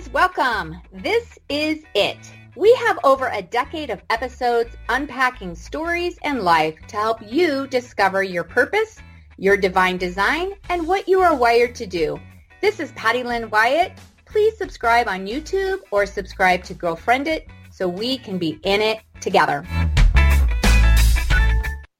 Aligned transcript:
friends, 0.00 0.12
welcome. 0.14 0.80
This 0.92 1.38
is 1.48 1.84
it. 1.94 2.16
We 2.56 2.72
have 2.74 2.98
over 3.04 3.28
a 3.28 3.42
decade 3.42 3.90
of 3.90 4.02
episodes 4.08 4.74
unpacking 4.88 5.54
stories 5.54 6.18
and 6.22 6.42
life 6.42 6.78
to 6.88 6.96
help 6.96 7.18
you 7.26 7.66
discover 7.66 8.22
your 8.22 8.44
purpose, 8.44 8.98
your 9.36 9.56
divine 9.56 9.98
design, 9.98 10.52
and 10.70 10.86
what 10.86 11.06
you 11.06 11.20
are 11.20 11.34
wired 11.34 11.74
to 11.74 11.86
do. 11.86 12.18
This 12.62 12.80
is 12.80 12.92
Patty 12.92 13.22
Lynn 13.22 13.50
Wyatt. 13.50 13.92
Please 14.24 14.56
subscribe 14.56 15.06
on 15.06 15.26
YouTube 15.26 15.80
or 15.90 16.06
subscribe 16.06 16.64
to 16.64 16.74
Girlfriend 16.74 17.28
It 17.28 17.48
so 17.70 17.86
we 17.86 18.16
can 18.16 18.38
be 18.38 18.58
in 18.62 18.80
it 18.80 19.00
together. 19.20 19.66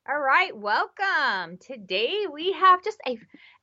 All 0.09 0.21
right, 0.21 0.57
welcome. 0.57 1.59
Today 1.59 2.27
we 2.33 2.53
have 2.53 2.83
just 2.83 2.99
a 3.07 3.19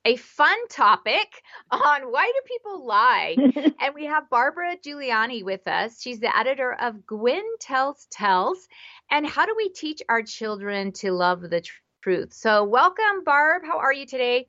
a 0.08 0.16
fun 0.16 0.58
topic 0.70 1.44
on 1.70 2.04
why 2.04 2.32
do 2.34 2.42
people 2.46 2.86
lie? 2.86 3.36
and 3.82 3.94
we 3.94 4.06
have 4.06 4.30
Barbara 4.30 4.78
Juliani 4.78 5.44
with 5.44 5.68
us. 5.68 6.02
She's 6.02 6.22
the 6.22 6.36
editor 6.36 6.74
of 6.74 7.06
Gwen 7.06 7.44
Tells 7.60 8.08
Tales 8.10 8.70
and 9.12 9.28
how 9.28 9.46
do 9.46 9.54
we 9.58 9.68
teach 9.68 10.02
our 10.08 10.24
children 10.24 10.94
to 10.94 11.12
love 11.12 11.42
the 11.42 11.60
tr- 11.60 11.74
truth? 12.02 12.32
So, 12.32 12.64
welcome 12.64 13.26
Barb. 13.26 13.64
How 13.66 13.80
are 13.80 13.92
you 13.92 14.06
today? 14.06 14.48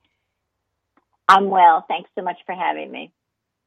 I'm 1.27 1.49
well. 1.49 1.83
Thanks 1.89 2.09
so 2.15 2.23
much 2.23 2.37
for 2.45 2.55
having 2.55 2.89
me. 2.89 3.11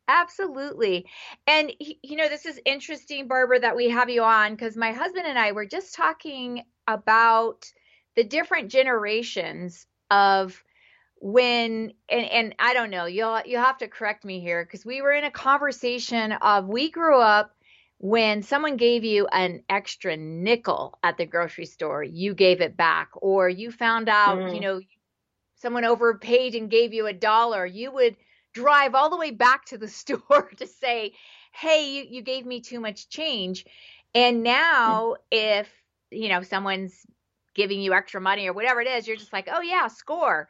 Absolutely. 0.09 1.05
And, 1.47 1.72
you 1.78 2.16
know, 2.16 2.28
this 2.28 2.47
is 2.47 2.59
interesting, 2.64 3.28
Barbara, 3.28 3.61
that 3.61 3.77
we 3.77 3.91
have 3.91 4.09
you 4.09 4.22
on 4.22 4.52
because 4.52 4.78
my 4.78 4.92
husband 4.92 5.27
and 5.27 5.38
I 5.38 5.52
were 5.52 5.66
just 5.66 5.95
talking 5.95 6.64
about 6.86 7.70
the 8.16 8.24
different 8.24 8.70
generations 8.70 9.86
of 10.11 10.62
when 11.23 11.93
and 12.09 12.25
and 12.27 12.55
I 12.59 12.75
don't 12.75 12.91
know 12.91 13.07
you'll 13.07 13.41
you'll 13.47 13.62
have 13.62 13.78
to 13.78 13.87
correct 13.87 14.25
me 14.25 14.41
here 14.41 14.65
because 14.65 14.84
we 14.84 15.03
were 15.03 15.12
in 15.12 15.23
a 15.23 15.31
conversation 15.31 16.33
of 16.33 16.67
we 16.67 16.91
grew 16.91 17.20
up 17.20 17.55
when 17.98 18.42
someone 18.42 18.77
gave 18.77 19.05
you 19.05 19.29
an 19.29 19.62
extra 19.70 20.17
nickel 20.17 20.98
at 21.05 21.17
the 21.19 21.25
grocery 21.25 21.67
store 21.67 22.03
you 22.03 22.34
gave 22.34 22.61
it 22.61 22.77
back 22.77 23.11
or 23.14 23.48
you 23.48 23.70
found 23.70 24.09
out 24.09 24.37
mm. 24.37 24.53
you 24.53 24.61
know 24.61 24.81
someone 25.55 25.84
overpaid 25.84 26.56
and 26.56 26.73
gave 26.73 26.92
you 26.92 27.06
a 27.06 27.12
dollar 27.12 27.64
you 27.64 27.92
would 27.92 28.17
drive 28.53 28.97
all 28.97 29.09
the 29.09 29.17
way 29.17 29.31
back 29.31 29.64
to 29.64 29.79
the 29.79 29.89
store 30.01 30.51
to 30.57 30.67
say 30.67 31.12
hey 31.53 31.89
you, 31.92 32.07
you 32.11 32.23
gave 32.23 32.45
me 32.45 32.61
too 32.61 32.81
much 32.81 33.09
change 33.09 33.64
and 34.12 34.42
now 34.42 35.12
mm. 35.12 35.17
if 35.31 35.69
you 36.11 36.29
know 36.29 36.42
someone's 36.42 37.07
giving 37.55 37.81
you 37.81 37.95
extra 37.95 38.20
money 38.20 38.48
or 38.48 38.53
whatever 38.53 38.81
it 38.81 38.89
is 38.89 39.07
you're 39.07 39.17
just 39.17 39.33
like 39.33 39.48
oh 39.53 39.61
yeah 39.61 39.86
score 39.86 40.48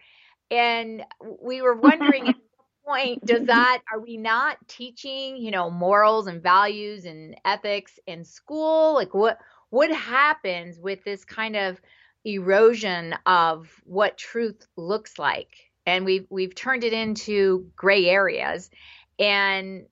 and 0.53 1.03
we 1.41 1.63
were 1.63 1.75
wondering 1.75 2.29
at 2.29 2.37
what 2.37 2.85
point 2.87 3.25
does 3.25 3.47
that 3.47 3.81
are 3.91 3.99
we 3.99 4.19
not 4.19 4.59
teaching 4.69 5.37
you 5.39 5.51
know 5.51 5.71
morals 5.71 6.27
and 6.27 6.43
values 6.43 7.07
and 7.07 7.37
ethics 7.45 7.99
in 8.07 8.25
school? 8.25 8.95
Like 8.95 9.15
what 9.15 9.39
what 9.71 9.91
happens 9.91 10.79
with 10.79 11.03
this 11.05 11.25
kind 11.25 11.57
of 11.57 11.81
erosion 12.25 13.15
of 13.25 13.69
what 13.85 14.19
truth 14.19 14.67
looks 14.77 15.19
like? 15.19 15.71
And 15.87 16.05
we've 16.05 16.27
we've 16.29 16.55
turned 16.55 16.85
it 16.85 16.93
into 16.93 17.71
gray 17.75 18.07
areas. 18.07 18.71
And 19.19 19.87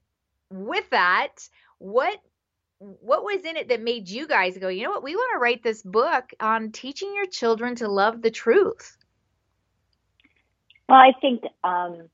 with 0.50 0.88
that 0.90 1.48
what 1.78 2.18
what 2.78 3.24
was 3.24 3.44
in 3.44 3.56
it 3.56 3.68
that 3.68 3.82
made 3.82 4.08
you 4.08 4.26
guys 4.26 4.58
go 4.58 4.68
you 4.68 4.84
know 4.84 4.90
what? 4.90 5.02
We 5.02 5.16
want 5.16 5.30
to 5.34 5.40
write 5.40 5.62
this 5.62 5.82
book 5.82 6.30
on 6.38 6.72
teaching 6.72 7.14
your 7.14 7.26
children 7.26 7.76
to 7.76 7.88
love 7.88 8.20
the 8.20 8.30
truth 8.30 8.98
well, 10.90 10.98
I 10.98 11.12
think 11.20 11.44
um, 11.62 12.10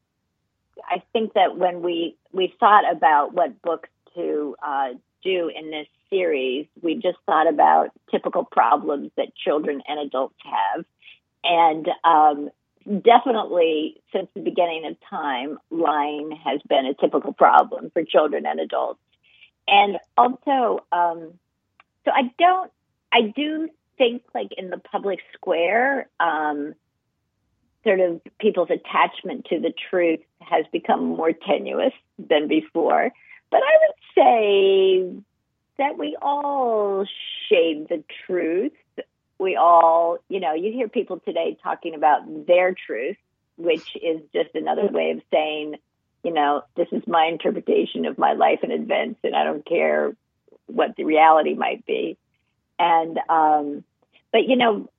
I 0.85 1.03
think 1.13 1.33
that 1.33 1.57
when 1.57 1.83
we 1.83 2.17
we 2.33 2.55
thought 2.61 2.85
about 2.91 3.33
what 3.33 3.63
books 3.63 3.89
to 4.15 4.55
uh, 4.65 4.89
do 5.25 5.49
in 5.55 5.71
this 5.71 5.87
series, 6.11 6.67
we 6.83 6.95
just 6.95 7.17
thought 7.25 7.49
about 7.49 7.89
typical 8.11 8.45
problems 8.45 9.11
that 9.17 9.35
children 9.35 9.83
and 9.89 9.99
adults 9.99 10.37
have, 10.45 10.85
and 11.43 11.89
um, 12.05 12.51
definitely 13.03 14.03
since 14.13 14.29
the 14.35 14.43
beginning 14.43 14.85
of 14.87 14.97
time, 15.09 15.59
lying 15.71 16.39
has 16.45 16.61
been 16.69 16.85
a 16.85 16.93
typical 16.93 17.33
problem 17.33 17.91
for 17.91 18.05
children 18.05 18.45
and 18.45 18.61
adults, 18.61 19.01
and 19.67 19.97
also, 20.19 20.85
um, 20.93 21.33
so 22.05 22.11
I 22.11 22.31
don't, 22.39 22.71
I 23.11 23.33
do 23.35 23.71
think 23.97 24.23
like 24.35 24.53
in 24.59 24.69
the 24.69 24.77
public 24.79 25.21
square. 25.35 26.11
Um, 26.21 26.75
sort 27.87 28.01
of 28.01 28.21
people's 28.41 28.71
attachment 28.71 29.47
to 29.47 29.61
the 29.61 29.73
truth 29.91 30.21
has 30.41 30.65
become 30.73 31.05
more 31.05 31.33
tenuous 31.33 31.93
than 32.19 32.49
before. 32.49 33.13
But 33.51 33.61
I 33.63 33.79
would 33.81 33.95
say 34.15 35.23
that 35.79 35.97
we 35.97 36.17
all 36.21 37.07
shade 37.49 37.87
the 37.89 38.03
truth. 38.27 38.73
We 39.39 39.57
all, 39.57 40.19
you 40.29 40.41
know, 40.41 40.55
you 40.55 40.73
hear 40.73 40.89
people 40.89 41.21
today 41.21 41.57
talking 41.63 41.95
about 41.95 42.47
their 42.47 42.75
truth, 42.75 43.17
which 43.57 43.97
is 43.97 44.21
just 44.33 44.55
another 44.55 44.89
way 44.89 45.13
of 45.13 45.23
saying, 45.33 45.77
you 46.25 46.33
know, 46.33 46.63
this 46.77 46.89
is 46.91 47.03
my 47.07 47.27
interpretation 47.27 48.05
of 48.07 48.19
my 48.19 48.33
life 48.33 48.61
and 48.63 48.73
events, 48.73 49.21
and 49.23 49.37
I 49.37 49.45
don't 49.45 49.65
care 49.65 50.17
what 50.67 50.97
the 50.97 51.05
reality 51.05 51.55
might 51.55 51.87
be. 51.87 52.17
And, 52.79 53.19
um, 53.29 53.85
but 54.33 54.49
you 54.49 54.57
know, 54.57 54.91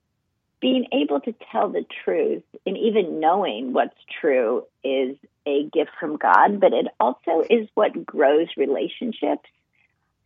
being 0.60 0.86
able 0.92 1.20
to 1.20 1.34
tell 1.52 1.68
the 1.68 1.84
truth 2.04 2.42
and 2.66 2.76
even 2.76 3.20
knowing 3.20 3.72
what's 3.72 3.96
true 4.20 4.64
is 4.82 5.16
a 5.46 5.64
gift 5.72 5.90
from 6.00 6.16
God, 6.16 6.60
but 6.60 6.72
it 6.72 6.86
also 6.98 7.44
is 7.48 7.68
what 7.74 8.04
grows 8.04 8.48
relationships. 8.56 9.48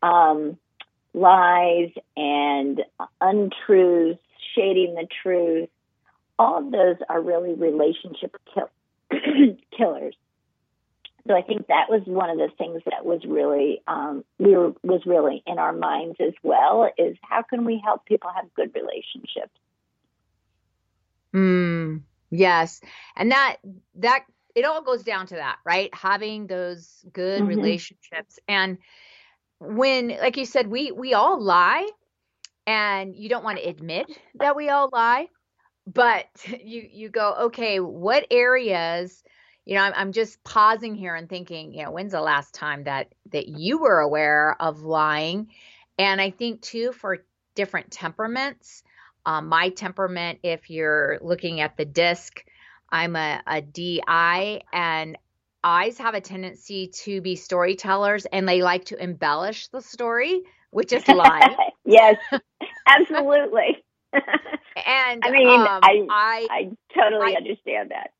Um, 0.02 0.58
lies 1.14 1.90
and 2.16 2.82
untruths, 3.20 4.18
shading 4.54 4.94
the 4.94 5.06
truth, 5.22 5.68
all 6.38 6.58
of 6.58 6.70
those 6.72 6.96
are 7.08 7.20
really 7.20 7.54
relationship 7.54 8.36
kill- 8.52 8.70
killers. 9.76 10.14
So 11.26 11.36
I 11.36 11.42
think 11.42 11.68
that 11.68 11.88
was 11.88 12.02
one 12.04 12.30
of 12.30 12.38
the 12.38 12.48
things 12.58 12.82
that 12.84 13.04
was 13.04 13.20
really 13.24 13.80
um, 13.86 14.24
we 14.38 14.56
were 14.56 14.72
was 14.82 15.02
really 15.06 15.42
in 15.46 15.58
our 15.58 15.72
minds 15.72 16.16
as 16.18 16.32
well. 16.42 16.90
Is 16.98 17.16
how 17.22 17.42
can 17.42 17.64
we 17.64 17.80
help 17.84 18.04
people 18.06 18.30
have 18.34 18.52
good 18.54 18.74
relationships? 18.74 19.54
Mm, 21.34 22.02
yes. 22.30 22.80
And 23.16 23.30
that 23.30 23.56
that 23.96 24.24
it 24.54 24.64
all 24.64 24.82
goes 24.82 25.02
down 25.02 25.26
to 25.28 25.36
that, 25.36 25.58
right? 25.64 25.92
Having 25.94 26.46
those 26.46 27.04
good 27.12 27.40
mm-hmm. 27.40 27.48
relationships 27.48 28.38
and 28.48 28.78
when 29.58 30.08
like 30.08 30.36
you 30.36 30.44
said 30.44 30.66
we 30.66 30.92
we 30.92 31.14
all 31.14 31.40
lie 31.40 31.88
and 32.66 33.16
you 33.16 33.28
don't 33.28 33.44
want 33.44 33.58
to 33.58 33.68
admit 33.68 34.06
that 34.34 34.56
we 34.56 34.68
all 34.68 34.90
lie, 34.92 35.28
but 35.86 36.26
you 36.64 36.86
you 36.90 37.08
go, 37.08 37.34
okay, 37.46 37.80
what 37.80 38.26
areas 38.30 39.22
you 39.64 39.76
know, 39.76 39.82
I'm, 39.82 39.92
I'm 39.94 40.12
just 40.12 40.42
pausing 40.42 40.94
here 40.94 41.14
and 41.14 41.28
thinking, 41.28 41.72
you 41.72 41.84
know, 41.84 41.92
when's 41.92 42.12
the 42.12 42.20
last 42.20 42.54
time 42.54 42.84
that 42.84 43.14
that 43.30 43.46
you 43.48 43.78
were 43.78 44.00
aware 44.00 44.56
of 44.60 44.82
lying? 44.82 45.48
And 45.98 46.20
I 46.20 46.30
think 46.30 46.62
too 46.62 46.92
for 46.92 47.18
different 47.54 47.90
temperaments, 47.90 48.82
um, 49.26 49.48
my 49.48 49.70
temperament, 49.70 50.40
if 50.42 50.70
you're 50.70 51.18
looking 51.20 51.60
at 51.60 51.76
the 51.76 51.84
DISC, 51.84 52.44
I'm 52.90 53.16
a, 53.16 53.42
a 53.46 53.62
DI, 53.62 54.62
and 54.72 55.16
eyes 55.64 55.98
have 55.98 56.14
a 56.14 56.20
tendency 56.20 56.88
to 56.88 57.20
be 57.20 57.36
storytellers 57.36 58.26
and 58.26 58.48
they 58.48 58.62
like 58.62 58.86
to 58.86 59.02
embellish 59.02 59.68
the 59.68 59.80
story, 59.80 60.42
which 60.70 60.92
is 60.92 61.06
lying. 61.08 61.56
yes, 61.84 62.16
absolutely. 62.86 63.84
and 64.12 65.22
I 65.24 65.30
mean, 65.30 65.48
um, 65.60 65.68
I, 65.82 66.06
I, 66.10 66.46
I 66.50 66.70
totally 66.94 67.34
I, 67.34 67.36
understand 67.36 67.92
that. 67.92 68.10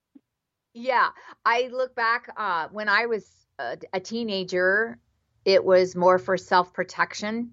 Yeah, 0.75 1.09
I 1.45 1.69
look 1.73 1.95
back 1.95 2.33
uh, 2.37 2.69
when 2.71 2.89
I 2.89 3.07
was 3.07 3.29
a, 3.59 3.77
a 3.93 4.01
teenager. 4.01 4.99
It 5.45 5.65
was 5.65 5.97
more 5.97 6.19
for 6.19 6.37
self 6.37 6.73
protection. 6.73 7.53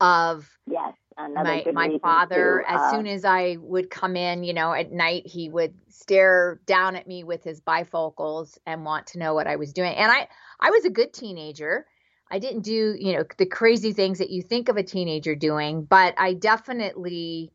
Of 0.00 0.48
yes, 0.66 0.94
my 1.16 1.64
my 1.72 1.98
father 1.98 2.64
to, 2.66 2.72
uh, 2.72 2.86
as 2.86 2.90
soon 2.90 3.06
as 3.06 3.24
i 3.24 3.56
would 3.60 3.90
come 3.90 4.16
in 4.16 4.44
you 4.44 4.52
know 4.52 4.72
at 4.72 4.92
night 4.92 5.26
he 5.26 5.48
would 5.48 5.74
stare 5.88 6.60
down 6.66 6.96
at 6.96 7.06
me 7.06 7.24
with 7.24 7.42
his 7.42 7.60
bifocals 7.60 8.58
and 8.66 8.84
want 8.84 9.06
to 9.06 9.18
know 9.18 9.34
what 9.34 9.46
i 9.46 9.56
was 9.56 9.72
doing 9.72 9.94
and 9.94 10.10
i 10.10 10.28
i 10.60 10.70
was 10.70 10.84
a 10.84 10.90
good 10.90 11.12
teenager 11.12 11.86
i 12.30 12.38
didn't 12.38 12.62
do 12.62 12.96
you 12.98 13.12
know 13.12 13.24
the 13.38 13.46
crazy 13.46 13.92
things 13.92 14.18
that 14.18 14.30
you 14.30 14.42
think 14.42 14.68
of 14.68 14.76
a 14.76 14.82
teenager 14.82 15.34
doing 15.34 15.84
but 15.84 16.14
i 16.18 16.34
definitely 16.34 17.52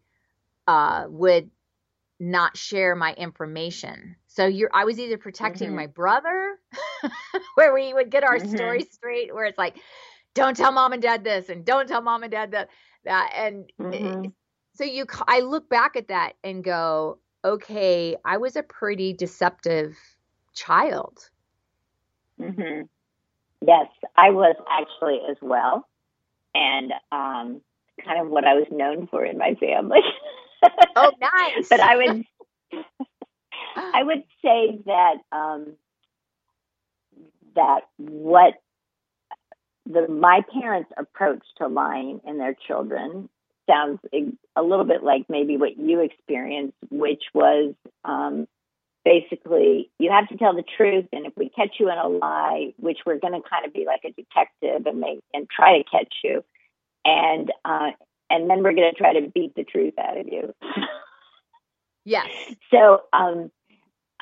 uh, 0.68 1.06
would 1.08 1.50
not 2.20 2.58
share 2.58 2.96
my 2.96 3.14
information 3.14 4.16
so 4.28 4.46
you're 4.46 4.72
i 4.74 4.86
was 4.86 5.00
either 5.00 5.18
protecting 5.18 5.70
mm-hmm. 5.70 5.78
my 5.78 5.88
brother 5.88 6.58
where 7.56 7.74
we 7.74 7.94
would 7.94 8.10
get 8.10 8.24
our 8.24 8.38
mm-hmm. 8.38 8.56
story 8.56 8.86
straight 8.92 9.34
where 9.34 9.46
it's 9.46 9.58
like 9.58 9.78
don't 10.38 10.56
tell 10.56 10.72
mom 10.72 10.94
and 10.94 11.02
dad 11.02 11.24
this 11.24 11.50
and 11.50 11.66
don't 11.66 11.88
tell 11.88 12.02
mom 12.02 12.24
and 12.24 12.32
dad 12.32 12.52
that 12.52 12.70
that 13.08 13.32
and 13.36 13.72
mm-hmm. 13.80 14.30
so 14.74 14.84
you 14.84 15.06
i 15.28 15.40
look 15.40 15.68
back 15.70 15.96
at 15.96 16.08
that 16.08 16.34
and 16.44 16.64
go 16.64 17.18
okay 17.44 18.16
i 18.26 18.38
was 18.38 18.56
a 18.56 18.64
pretty 18.64 19.14
deceptive 19.14 19.98
child 20.54 21.30
mm-hmm. 22.40 22.84
Yes, 23.66 23.88
I 24.16 24.30
was 24.30 24.56
actually 24.70 25.20
as 25.30 25.38
well, 25.42 25.88
and 26.54 26.92
um, 27.12 27.62
kind 28.06 28.22
of 28.22 28.30
what 28.30 28.46
I 28.46 28.54
was 28.54 28.68
known 28.70 29.08
for 29.08 29.26
in 29.26 29.38
my 29.38 29.56
family. 29.56 30.00
oh, 30.96 31.12
nice! 31.22 31.68
but 31.68 31.80
I 31.80 31.96
would, 31.96 32.24
I 33.76 34.04
would 34.04 34.24
say 34.44 34.80
that 34.86 35.16
um, 35.32 35.74
that 37.56 37.82
what 37.98 38.54
the 39.88 40.08
my 40.08 40.42
parents' 40.60 40.92
approach 40.98 41.44
to 41.58 41.68
lying 41.68 42.22
in 42.26 42.38
their 42.38 42.56
children 42.68 43.30
sounds 43.70 44.00
a 44.56 44.62
little 44.62 44.86
bit 44.86 45.04
like 45.04 45.26
maybe 45.30 45.58
what 45.58 45.78
you 45.78 46.02
experienced, 46.02 46.78
which 46.90 47.24
was 47.34 47.74
um, 48.06 48.48
basically 49.04 49.90
you 50.00 50.12
have 50.12 50.28
to 50.30 50.38
tell 50.38 50.56
the 50.56 50.64
truth, 50.78 51.06
and 51.12 51.26
if 51.26 51.34
we 51.36 51.50
catch 51.50 51.76
you 51.80 51.92
in 51.92 51.98
a 51.98 52.08
lie, 52.08 52.74
which 52.78 53.00
we're 53.06 53.20
going 53.20 53.34
to 53.34 53.48
kind 53.48 53.66
of 53.66 53.74
be 53.74 53.86
like 53.86 54.02
a 54.06 54.12
detective 54.12 54.86
and 54.86 55.00
make 55.00 55.20
and 55.34 55.48
try 55.50 55.78
to 55.78 55.84
catch 55.84 56.14
you, 56.24 56.44
and 57.06 57.52
uh, 57.66 57.92
and 58.30 58.50
then 58.50 58.64
we're 58.64 58.74
going 58.74 58.92
to 58.92 58.98
try 58.98 59.14
to 59.14 59.30
beat 59.30 59.56
the 59.56 59.64
truth 59.64 59.94
out 60.00 60.18
of 60.18 60.28
you. 60.28 60.54
yes. 62.06 62.28
So 62.72 63.02
um, 63.14 63.52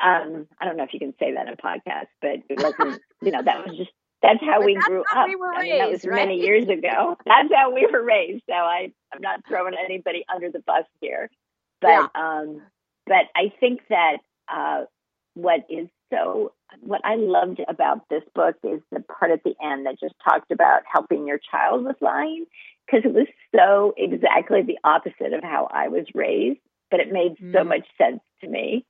um, 0.03 0.47
I 0.59 0.65
don't 0.65 0.77
know 0.77 0.83
if 0.83 0.93
you 0.93 0.99
can 0.99 1.13
say 1.19 1.33
that 1.33 1.47
in 1.47 1.53
a 1.53 1.57
podcast, 1.57 2.07
but 2.21 2.41
it 2.49 2.61
wasn't. 2.61 3.01
you 3.21 3.31
know, 3.31 3.41
that 3.41 3.65
was 3.65 3.77
just 3.77 3.91
that's 4.21 4.39
how 4.41 4.59
but 4.59 4.65
we 4.65 4.73
that's 4.75 4.87
grew 4.87 5.03
how 5.07 5.21
up. 5.21 5.27
We 5.27 5.35
I 5.35 5.59
raised, 5.61 5.79
that 5.81 5.91
was 5.91 6.05
right? 6.05 6.15
many 6.27 6.39
years 6.41 6.67
ago. 6.67 7.17
That's 7.25 7.49
how 7.53 7.73
we 7.73 7.87
were 7.91 8.03
raised. 8.03 8.43
So 8.49 8.53
I, 8.55 8.91
I'm 9.13 9.21
not 9.21 9.41
throwing 9.47 9.75
anybody 9.83 10.25
under 10.33 10.49
the 10.49 10.59
bus 10.59 10.85
here, 11.01 11.29
but 11.81 11.89
Yeah. 11.89 12.07
um, 12.15 12.61
but 13.05 13.25
I 13.35 13.51
think 13.59 13.81
that 13.89 14.17
uh, 14.47 14.85
what 15.35 15.65
is 15.69 15.87
so 16.11 16.53
what 16.81 17.01
I 17.03 17.15
loved 17.15 17.59
about 17.67 18.07
this 18.09 18.23
book 18.33 18.55
is 18.63 18.81
the 18.91 19.01
part 19.01 19.31
at 19.31 19.43
the 19.43 19.53
end 19.63 19.85
that 19.85 19.99
just 19.99 20.15
talked 20.27 20.51
about 20.51 20.81
helping 20.91 21.27
your 21.27 21.39
child 21.51 21.85
with 21.85 21.97
lying 22.01 22.45
because 22.85 23.05
it 23.05 23.13
was 23.13 23.27
so 23.55 23.93
exactly 23.97 24.61
the 24.61 24.79
opposite 24.83 25.33
of 25.33 25.43
how 25.43 25.67
I 25.71 25.87
was 25.89 26.05
raised, 26.13 26.59
but 26.91 26.99
it 26.99 27.11
made 27.11 27.35
so 27.51 27.59
Mm. 27.59 27.67
much 27.67 27.87
sense 27.97 28.21
to 28.41 28.47
me, 28.47 28.85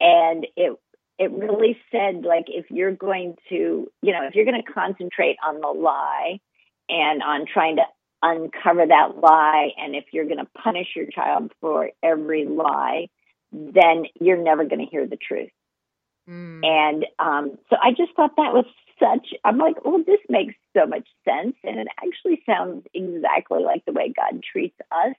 and 0.00 0.46
it 0.56 0.78
it 1.18 1.30
really 1.32 1.76
said 1.90 2.24
like 2.24 2.46
if 2.48 2.70
you're 2.70 2.92
going 2.94 3.36
to 3.48 3.90
you 4.02 4.12
know 4.12 4.24
if 4.26 4.34
you're 4.34 4.44
going 4.44 4.62
to 4.62 4.72
concentrate 4.72 5.36
on 5.46 5.60
the 5.60 5.68
lie 5.68 6.38
and 6.88 7.22
on 7.22 7.44
trying 7.52 7.76
to 7.76 7.82
uncover 8.22 8.86
that 8.86 9.18
lie 9.18 9.70
and 9.76 9.94
if 9.94 10.04
you're 10.12 10.24
going 10.24 10.38
to 10.38 10.48
punish 10.62 10.88
your 10.96 11.06
child 11.06 11.52
for 11.60 11.90
every 12.02 12.44
lie 12.46 13.06
then 13.52 14.04
you're 14.20 14.42
never 14.42 14.64
going 14.64 14.80
to 14.80 14.90
hear 14.90 15.06
the 15.06 15.16
truth 15.16 15.50
Mm. 16.28 16.62
and 16.62 17.06
um, 17.18 17.58
so 17.70 17.76
i 17.82 17.90
just 17.92 18.12
thought 18.14 18.32
that 18.36 18.52
was 18.52 18.66
such 19.02 19.28
i'm 19.46 19.56
like 19.56 19.76
oh 19.86 20.02
this 20.06 20.20
makes 20.28 20.54
so 20.76 20.84
much 20.84 21.08
sense 21.26 21.54
and 21.64 21.78
it 21.80 21.88
actually 22.04 22.42
sounds 22.44 22.84
exactly 22.92 23.62
like 23.62 23.82
the 23.86 23.92
way 23.92 24.12
god 24.14 24.42
treats 24.42 24.76
us 24.92 25.14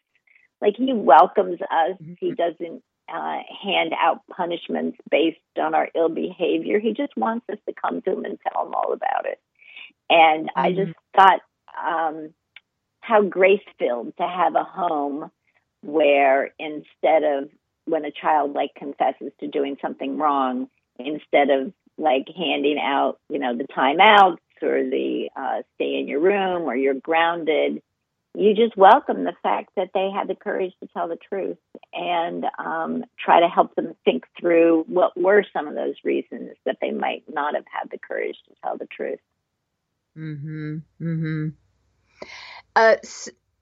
like 0.61 0.75
he 0.77 0.93
welcomes 0.93 1.59
us 1.61 1.97
he 2.19 2.31
Mhm. 2.33 2.37
doesn't 2.37 2.83
uh, 3.13 3.39
hand 3.63 3.93
out 3.99 4.21
punishments 4.35 4.97
based 5.09 5.37
on 5.57 5.73
our 5.73 5.89
ill 5.95 6.09
behavior. 6.09 6.79
He 6.79 6.93
just 6.93 7.15
wants 7.17 7.45
us 7.51 7.57
to 7.67 7.73
come 7.73 8.01
to 8.01 8.11
him 8.11 8.25
and 8.25 8.39
tell 8.41 8.65
him 8.65 8.73
all 8.73 8.93
about 8.93 9.25
it. 9.25 9.39
And 10.09 10.49
I 10.55 10.71
just 10.71 10.93
thought 11.15 11.41
um, 11.85 12.33
how 13.01 13.21
grace 13.21 13.61
filled 13.77 14.15
to 14.17 14.27
have 14.27 14.55
a 14.55 14.63
home 14.63 15.31
where 15.81 16.53
instead 16.59 17.23
of 17.23 17.49
when 17.85 18.05
a 18.05 18.11
child 18.11 18.53
like 18.53 18.73
confesses 18.75 19.31
to 19.39 19.47
doing 19.47 19.77
something 19.81 20.17
wrong, 20.17 20.67
instead 20.97 21.49
of 21.49 21.73
like 21.97 22.27
handing 22.35 22.79
out, 22.79 23.19
you 23.29 23.39
know, 23.39 23.55
the 23.55 23.65
timeouts 23.65 24.37
or 24.61 24.83
the 24.89 25.29
uh, 25.35 25.61
stay 25.75 25.99
in 25.99 26.07
your 26.07 26.19
room 26.19 26.63
or 26.63 26.75
you're 26.75 26.93
grounded, 26.93 27.81
you 28.35 28.53
just 28.55 28.77
welcome 28.77 29.23
the 29.23 29.33
fact 29.41 29.71
that 29.75 29.89
they 29.93 30.09
had 30.13 30.27
the 30.27 30.35
courage 30.35 30.73
to 30.81 30.87
tell 30.93 31.07
the 31.07 31.17
truth 31.17 31.57
and 31.93 32.45
um, 32.63 33.03
try 33.23 33.39
to 33.39 33.47
help 33.47 33.75
them 33.75 33.95
think 34.05 34.25
through 34.39 34.85
what 34.87 35.17
were 35.17 35.43
some 35.51 35.67
of 35.67 35.75
those 35.75 35.95
reasons 36.03 36.51
that 36.65 36.77
they 36.81 36.91
might 36.91 37.23
not 37.27 37.55
have 37.55 37.65
had 37.71 37.89
the 37.89 37.97
courage 37.97 38.37
to 38.47 38.53
tell 38.63 38.77
the 38.77 38.85
truth. 38.85 39.19
Mm-hmm. 40.17 40.77
Mm-hmm. 41.01 41.47
Uh, 42.75 42.95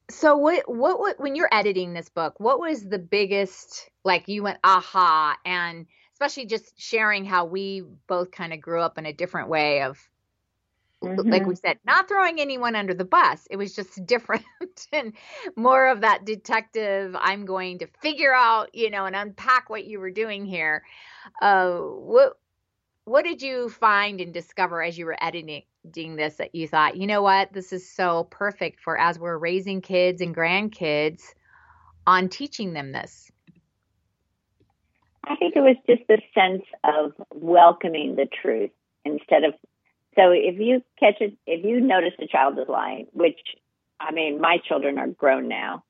so 0.09 0.37
what, 0.37 0.69
what, 0.69 0.99
what, 0.99 1.19
when 1.19 1.35
you're 1.35 1.49
editing 1.51 1.93
this 1.93 2.09
book, 2.09 2.39
what 2.39 2.59
was 2.59 2.83
the 2.83 2.99
biggest, 2.99 3.89
like 4.03 4.27
you 4.27 4.43
went, 4.43 4.59
aha, 4.63 5.37
and 5.45 5.85
especially 6.13 6.45
just 6.45 6.79
sharing 6.79 7.25
how 7.25 7.45
we 7.45 7.83
both 8.07 8.31
kind 8.31 8.53
of 8.53 8.59
grew 8.59 8.81
up 8.81 8.97
in 8.97 9.05
a 9.05 9.13
different 9.13 9.49
way 9.49 9.83
of, 9.83 9.97
like 11.01 11.45
we 11.45 11.55
said, 11.55 11.77
not 11.85 12.07
throwing 12.07 12.39
anyone 12.39 12.75
under 12.75 12.93
the 12.93 13.05
bus. 13.05 13.47
It 13.49 13.57
was 13.57 13.75
just 13.75 14.05
different 14.05 14.43
and 14.91 15.13
more 15.55 15.87
of 15.87 16.01
that 16.01 16.25
detective. 16.25 17.15
I'm 17.19 17.45
going 17.45 17.79
to 17.79 17.87
figure 18.01 18.33
out, 18.33 18.73
you 18.73 18.89
know, 18.89 19.05
and 19.05 19.15
unpack 19.15 19.69
what 19.69 19.85
you 19.85 19.99
were 19.99 20.11
doing 20.11 20.45
here. 20.45 20.83
Uh, 21.41 21.77
what, 21.77 22.33
what 23.05 23.23
did 23.23 23.41
you 23.41 23.69
find 23.69 24.19
and 24.19 24.33
discover 24.33 24.81
as 24.81 24.97
you 24.97 25.05
were 25.05 25.17
editing 25.21 25.63
this 25.93 26.35
that 26.35 26.53
you 26.53 26.67
thought, 26.67 26.97
you 26.97 27.07
know 27.07 27.21
what, 27.21 27.53
this 27.53 27.71
is 27.71 27.89
so 27.89 28.25
perfect 28.25 28.81
for 28.81 28.97
as 28.97 29.17
we're 29.17 29.37
raising 29.37 29.81
kids 29.81 30.21
and 30.21 30.35
grandkids 30.35 31.21
on 32.05 32.27
teaching 32.27 32.73
them 32.73 32.91
this? 32.91 33.31
I 35.23 35.35
think 35.35 35.55
it 35.55 35.61
was 35.61 35.75
just 35.87 36.07
the 36.07 36.21
sense 36.33 36.63
of 36.83 37.13
welcoming 37.33 38.15
the 38.15 38.27
truth 38.41 38.71
instead 39.05 39.43
of. 39.43 39.53
So 40.17 40.31
if 40.31 40.59
you 40.59 40.83
catch 40.99 41.21
it, 41.21 41.37
if 41.45 41.63
you 41.63 41.79
notice 41.79 42.13
a 42.19 42.27
child 42.27 42.57
is 42.59 42.67
lying, 42.67 43.07
which 43.13 43.39
I 43.99 44.11
mean, 44.11 44.41
my 44.41 44.57
children 44.67 44.97
are 44.97 45.07
grown 45.07 45.47
now, 45.47 45.83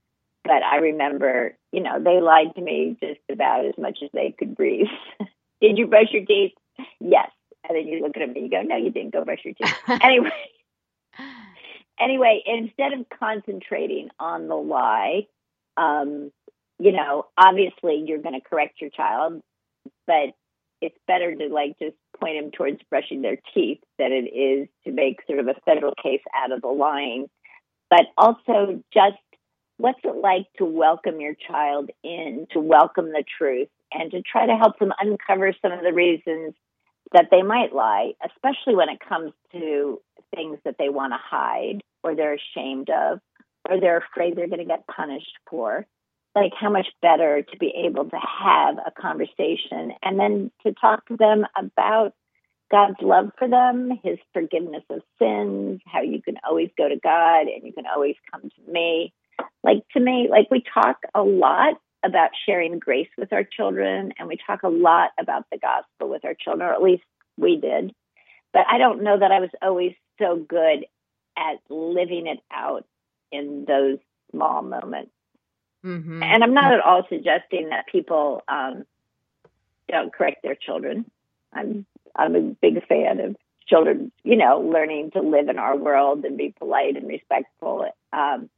but 0.44 0.64
I 0.64 0.78
remember, 0.78 1.58
you 1.72 1.82
know, 1.82 2.02
they 2.02 2.22
lied 2.22 2.56
to 2.56 2.62
me 2.62 2.98
just 3.02 3.20
about 3.30 3.66
as 3.66 3.74
much 3.78 4.00
as 4.04 4.10
they 4.14 4.34
could 4.38 4.56
breathe. 4.56 4.88
Did 5.62 5.78
you 5.78 5.88
brush 5.88 6.12
your 6.12 6.26
teeth? 6.26 6.54
Yes. 7.00 7.30
And 7.68 7.78
then 7.78 7.88
you 7.88 8.02
look 8.02 8.16
at 8.16 8.20
them 8.20 8.34
and 8.36 8.44
you 8.44 8.50
go, 8.50 8.62
no, 8.62 8.78
you 8.78 8.92
didn't 8.92 9.14
go 9.14 9.26
brush 9.26 9.44
your 9.44 9.54
teeth. 9.56 9.76
anyway, 10.02 10.32
anyway, 12.00 12.44
instead 12.46 12.94
of 12.94 13.08
concentrating 13.20 14.10
on 14.20 14.48
the 14.48 14.56
lie, 14.56 15.28
um, 15.76 16.32
you 16.80 16.92
know, 16.92 17.26
obviously 17.38 18.04
you're 18.06 18.22
going 18.22 18.40
to 18.40 18.48
correct 18.48 18.80
your 18.80 18.90
child, 18.90 19.42
but 20.06 20.34
it's 20.82 20.98
better 21.08 21.36
to 21.36 21.48
like 21.48 21.78
just 21.80 21.96
point 22.20 22.42
them 22.42 22.52
towards 22.52 22.80
brushing 22.90 23.22
their 23.22 23.38
teeth 23.54 23.80
than 23.98 24.12
it 24.12 24.30
is 24.34 24.68
to 24.86 24.92
make 24.92 25.20
sort 25.28 25.40
of 25.40 25.48
a 25.48 25.56
federal 25.66 25.94
case 26.02 26.22
out 26.36 26.52
of 26.52 26.62
the 26.62 26.68
lying. 26.68 27.28
But 27.90 28.08
also 28.18 28.84
just 28.94 29.18
what's 29.78 30.00
it 30.04 30.16
like 30.16 30.48
to 30.58 30.66
welcome 30.66 31.22
your 31.22 31.36
child 31.36 31.90
in, 32.04 32.48
to 32.52 32.60
welcome 32.60 33.10
the 33.10 33.24
truth, 33.38 33.70
and 33.92 34.12
to 34.12 34.22
try 34.22 34.46
to 34.46 34.56
help 34.56 34.80
them 34.80 34.92
uncover 35.00 35.54
some 35.62 35.72
of 35.72 35.82
the 35.82 35.94
reasons 35.94 36.54
that 37.14 37.28
they 37.32 37.42
might 37.42 37.74
lie, 37.74 38.14
especially 38.26 38.76
when 38.76 38.90
it 38.90 39.00
comes 39.08 39.32
to 39.54 40.02
things 40.36 40.58
that 40.66 40.76
they 40.78 40.90
want 40.90 41.14
to 41.14 41.20
hide 41.22 41.82
or 42.04 42.16
they're 42.16 42.36
ashamed 42.36 42.90
of 42.90 43.20
or 43.70 43.80
they're 43.80 44.04
afraid 44.12 44.36
they're 44.36 44.48
going 44.48 44.60
to 44.60 44.66
get 44.66 44.88
punished 44.88 45.38
for. 45.50 45.86
Like, 46.36 46.52
how 46.60 46.70
much 46.70 46.88
better 47.02 47.42
to 47.42 47.58
be 47.58 47.74
able 47.86 48.06
to 48.06 48.18
have 48.18 48.78
a 48.86 48.92
conversation 48.92 49.94
and 50.04 50.20
then 50.20 50.52
to 50.64 50.74
talk 50.74 51.06
to 51.08 51.18
them 51.18 51.46
about 51.58 52.14
God's 52.70 53.02
love 53.02 53.32
for 53.40 53.48
them, 53.48 53.92
His 54.04 54.20
forgiveness 54.34 54.84
of 54.90 55.02
sins, 55.20 55.82
how 55.86 56.02
you 56.02 56.22
can 56.22 56.36
always 56.48 56.70
go 56.78 56.88
to 56.88 56.98
God 56.98 57.48
and 57.48 57.64
you 57.64 57.74
can 57.74 57.86
always 57.88 58.16
come 58.32 58.42
to 58.42 58.72
me. 58.72 59.14
Like, 59.64 59.84
to 59.94 60.00
me, 60.00 60.28
like, 60.30 60.48
we 60.52 60.64
talk 60.74 60.98
a 61.16 61.22
lot 61.24 61.76
about 62.06 62.30
sharing 62.46 62.78
grace 62.78 63.10
with 63.18 63.34
our 63.34 63.44
children, 63.44 64.14
and 64.20 64.28
we 64.28 64.38
talk 64.46 64.64
a 64.64 64.70
lot 64.70 65.12
about 65.20 65.46
the 65.52 65.58
gospel 65.58 66.10
with 66.10 66.24
our 66.24 66.36
children, 66.36 66.70
or 66.70 66.74
at 66.74 66.84
least 66.84 67.04
we 67.38 67.60
did. 67.60 67.94
But 68.54 68.66
I 68.70 68.78
don't 68.78 69.04
know 69.04 69.18
that 69.18 69.32
I 69.32 69.40
was 69.40 69.50
always 69.62 69.94
so 70.20 70.36
good 70.38 70.86
at 71.38 71.58
living 71.70 72.28
it 72.28 72.40
out 72.52 72.86
in 73.32 73.66
those 73.68 73.98
small 74.32 74.62
moments. 74.62 75.12
Mm-hmm. 75.88 76.22
And 76.22 76.44
I'm 76.44 76.54
not 76.54 76.74
at 76.74 76.82
all 76.82 77.04
suggesting 77.08 77.70
that 77.70 77.88
people 77.88 78.44
um, 78.48 78.84
don't 79.90 80.14
correct 80.14 80.44
their 80.44 80.56
children. 80.56 81.10
I'm 81.54 81.86
I'm 82.16 82.36
a 82.36 82.42
big 82.42 82.86
fan 82.88 83.20
of 83.22 83.36
children, 83.68 84.12
you 84.24 84.36
know, 84.36 84.60
learning 84.62 85.12
to 85.12 85.22
live 85.22 85.50
in 85.50 85.60
our 85.60 85.78
world 85.78 86.26
and 86.26 86.38
be 86.38 86.54
polite 86.58 86.98
and 86.98 87.08
respectful. 87.08 87.86
Um, 88.12 88.50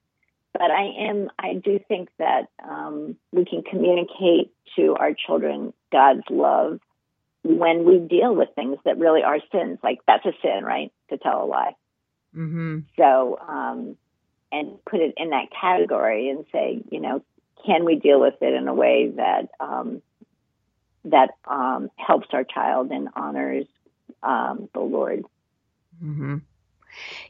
but 0.54 0.72
I 0.72 1.10
am, 1.10 1.30
I 1.38 1.54
do 1.54 1.80
think 1.88 2.10
that 2.18 2.50
um, 2.68 3.16
we 3.32 3.46
can 3.46 3.64
communicate 3.64 4.52
to 4.76 4.96
our 4.96 5.14
children 5.14 5.74
God's 5.92 6.24
love 6.30 6.80
when 7.44 7.86
we 7.86 8.00
deal 8.00 8.36
with 8.36 8.50
things 8.56 8.78
that 8.86 8.98
really 8.98 9.24
are 9.24 9.40
sins. 9.52 9.80
Like 9.84 10.00
that's 10.08 10.26
a 10.26 10.34
sin, 10.42 10.64
right? 10.64 10.92
To 11.10 11.18
tell 11.18 11.44
a 11.44 11.46
lie. 11.46 11.76
Mm-hmm. 12.36 12.80
So, 12.98 13.40
um, 13.48 13.96
and 14.52 14.84
put 14.86 15.00
it 15.00 15.14
in 15.18 15.30
that 15.30 15.48
category 15.60 16.30
and 16.30 16.46
say, 16.52 16.82
you 16.92 17.00
know, 17.00 17.24
can 17.66 17.86
we 17.86 17.96
deal 17.96 18.20
with 18.20 18.36
it 18.42 18.54
in 18.54 18.68
a 18.68 18.74
way 18.74 19.12
that 19.16 19.50
um, 19.60 20.02
that 21.06 21.32
um, 21.46 21.90
helps 21.96 22.28
our 22.34 22.44
child 22.44 22.92
and 22.92 23.10
honors 23.16 23.66
um, 24.24 24.70
the 24.74 24.80
Lord? 24.80 25.26
Mm-hmm. 26.04 26.38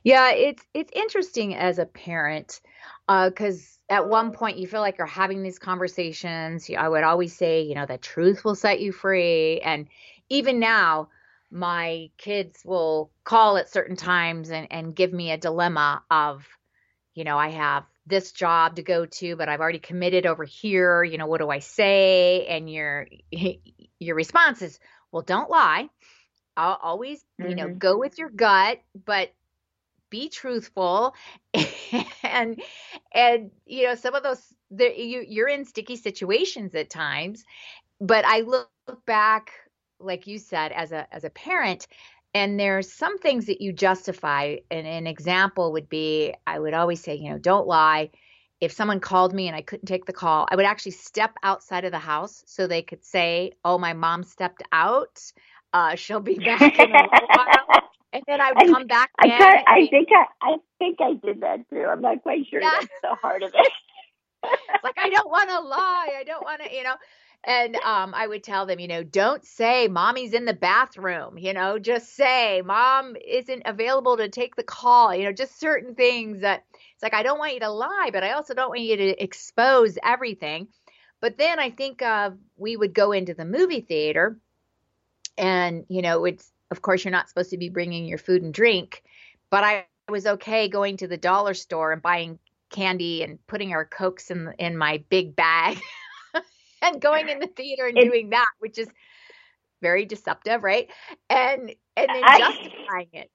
Yeah, 0.04 0.32
it's 0.32 0.64
it's 0.74 0.92
interesting 0.94 1.56
as 1.56 1.80
a 1.80 1.86
parent 1.86 2.62
because 3.08 3.78
uh, 3.90 3.94
at 3.94 4.08
one 4.08 4.32
point 4.32 4.58
you 4.58 4.68
feel 4.68 4.82
like 4.82 4.98
you're 4.98 5.08
having 5.08 5.44
these 5.44 5.60
conversations. 5.60 6.70
I 6.78 6.88
would 6.88 7.04
always 7.04 7.36
say, 7.36 7.62
you 7.62 7.76
know, 7.76 7.86
the 7.86 7.98
truth 7.98 8.46
will 8.46 8.56
set 8.56 8.80
you 8.80 8.92
free, 8.92 9.60
and 9.62 9.88
even 10.30 10.60
now, 10.60 11.10
my 11.52 12.10
kids 12.18 12.62
will 12.64 13.12
call 13.24 13.58
at 13.58 13.70
certain 13.70 13.96
times 13.96 14.50
and 14.52 14.68
and 14.72 14.96
give 14.96 15.12
me 15.12 15.32
a 15.32 15.38
dilemma 15.38 16.04
of, 16.10 16.48
you 17.20 17.26
know, 17.26 17.38
I 17.38 17.50
have 17.50 17.84
this 18.08 18.32
job 18.32 18.78
to 18.78 18.82
go 18.82 19.06
to, 19.06 19.36
but 19.36 19.50
I've 19.50 19.60
already 19.60 19.80
committed 19.80 20.26
over 20.26 20.46
here. 20.46 21.04
You 21.04 21.18
know, 21.18 21.28
what 21.28 21.42
do 21.42 21.50
I 21.50 21.60
say? 21.60 22.48
And 22.48 22.72
your 22.72 23.08
your 24.00 24.16
response 24.16 24.62
is, 24.62 24.80
well, 25.12 25.22
don't 25.22 25.50
lie. 25.50 25.90
I'll 26.56 26.80
always, 26.82 27.20
mm-hmm. 27.20 27.50
you 27.50 27.56
know, 27.58 27.66
mm-hmm. 27.66 27.78
go 27.78 27.98
with 27.98 28.18
your 28.18 28.30
gut, 28.30 28.80
but 29.06 29.34
be 30.10 30.30
truthful 30.30 31.14
and 32.24 32.62
and 33.14 33.52
you 33.66 33.84
know 33.84 33.96
some 33.96 34.16
of 34.16 34.24
those 34.24 34.42
the, 34.72 34.86
you 34.98 35.24
you're 35.28 35.50
in 35.50 35.66
sticky 35.66 35.98
situations 35.98 36.74
at 36.74 36.90
times 36.90 37.44
but 38.02 38.26
i 38.26 38.40
look 38.40 38.72
back 39.06 39.52
like 40.00 40.26
you 40.26 40.40
said 40.40 40.72
as 40.72 40.92
a 40.92 41.06
as 41.14 41.26
a 41.26 41.30
parent 41.30 41.86
and 42.34 42.60
there's 42.60 42.92
some 42.92 43.18
things 43.18 43.48
that 43.48 43.62
you 43.62 43.74
justify 43.74 44.58
and 44.70 44.88
an 44.88 45.08
example 45.08 45.72
would 45.74 45.90
be 45.90 46.34
i 46.48 46.60
would 46.60 46.74
always 46.74 47.02
say 47.02 47.16
you 47.16 47.30
know 47.30 47.38
don't 47.38 47.68
lie 47.68 48.10
if 48.62 48.72
someone 48.72 49.00
called 49.00 49.34
me 49.34 49.48
and 49.48 49.56
i 49.56 49.62
couldn't 49.62 49.86
take 49.86 50.06
the 50.06 50.14
call 50.14 50.48
i 50.52 50.56
would 50.56 50.66
actually 50.66 50.92
step 50.92 51.34
outside 51.44 51.86
of 51.86 51.92
the 51.92 52.00
house 52.00 52.44
so 52.46 52.68
they 52.68 52.82
could 52.82 53.04
say 53.04 53.52
oh 53.66 53.78
my 53.78 53.94
mom 53.94 54.24
stepped 54.24 54.64
out 54.72 55.22
uh, 55.72 55.94
she'll 55.96 56.20
be 56.20 56.36
back 56.36 56.80
in 56.80 56.92
a 56.92 57.10
while 57.36 57.84
and 58.14 58.24
then 58.28 58.42
I 58.42 58.52
would 58.56 58.74
come 58.74 58.88
back. 58.88 59.12
I, 59.20 59.28
I, 59.28 59.74
I 59.74 59.88
think 59.88 60.10
I, 60.12 60.26
I 60.42 60.58
think 60.80 60.98
I 61.00 61.14
did 61.26 61.42
that 61.42 61.70
too. 61.70 61.86
I'm 61.90 62.02
not 62.02 62.22
quite 62.24 62.48
sure 62.50 62.62
yeah. 62.62 62.72
that's 62.80 62.92
the 63.02 63.16
heart 63.16 63.44
of 63.44 63.52
it. 63.54 63.72
like 64.84 64.98
I 64.98 65.10
don't 65.10 65.30
want 65.30 65.50
to 65.50 65.60
lie. 65.60 66.16
I 66.20 66.24
don't 66.24 66.44
want 66.44 66.64
to, 66.64 66.74
you 66.74 66.84
know. 66.84 66.96
And 67.46 67.76
um, 67.78 68.14
I 68.14 68.28
would 68.28 68.44
tell 68.44 68.66
them, 68.66 68.80
you 68.80 68.88
know, 68.88 69.02
don't 69.02 69.46
say 69.46 69.88
mommy's 69.88 70.34
in 70.34 70.46
the 70.46 70.54
bathroom. 70.54 71.38
You 71.38 71.54
know, 71.54 71.80
just 71.80 72.16
say 72.16 72.62
mom 72.64 73.16
isn't 73.16 73.64
available 73.66 74.18
to 74.18 74.28
take 74.28 74.56
the 74.56 74.64
call. 74.64 75.16
You 75.16 75.24
know, 75.24 75.32
just 75.32 75.60
certain 75.60 75.96
things 75.96 76.42
that 76.42 76.66
it's 76.94 77.04
like 77.04 77.14
I 77.14 77.24
don't 77.24 77.40
want 77.40 77.54
you 77.54 77.62
to 77.62 77.72
lie, 77.72 78.10
but 78.12 78.24
I 78.24 78.32
also 78.32 78.54
don't 78.54 78.70
want 78.70 78.82
you 78.82 78.98
to 78.98 79.24
expose 79.24 79.98
everything. 80.04 80.68
But 81.22 81.38
then 81.38 81.60
I 81.60 81.70
think 81.70 82.02
uh, 82.02 82.32
we 82.58 82.76
would 82.76 82.94
go 82.94 83.14
into 83.14 83.34
the 83.34 83.46
movie 83.46 83.82
theater, 83.82 84.38
and 85.38 85.86
you 85.88 86.02
know, 86.02 86.26
it's 86.26 86.52
of 86.72 86.82
course, 86.82 87.04
you're 87.04 87.12
not 87.12 87.30
supposed 87.30 87.50
to 87.52 87.58
be 87.58 87.70
bringing 87.70 88.06
your 88.06 88.18
food 88.18 88.44
and 88.44 88.54
drink, 88.54 89.04
but 89.50 89.64
I 89.64 89.86
was 90.08 90.26
okay 90.26 90.68
going 90.68 90.98
to 90.98 91.08
the 91.08 91.18
dollar 91.18 91.54
store 91.54 91.92
and 91.92 92.02
buying 92.02 92.40
candy 92.70 93.24
and 93.24 93.40
putting 93.48 93.74
our 93.74 93.86
cokes 93.86 94.30
in 94.30 94.54
in 94.60 94.78
my 94.78 95.04
big 95.10 95.36
bag 95.36 95.80
and 96.82 97.02
going 97.02 97.30
in 97.30 97.40
the 97.40 97.48
theater 97.48 97.88
and 97.88 97.98
doing 97.98 98.30
that, 98.32 98.48
which 98.60 98.78
is 98.78 98.88
very 99.82 100.06
deceptive, 100.06 100.64
right? 100.64 100.90
And 101.30 101.74
and 101.96 102.10
then 102.10 102.24
I, 102.24 102.40
justifying 102.40 103.10
it. 103.14 103.30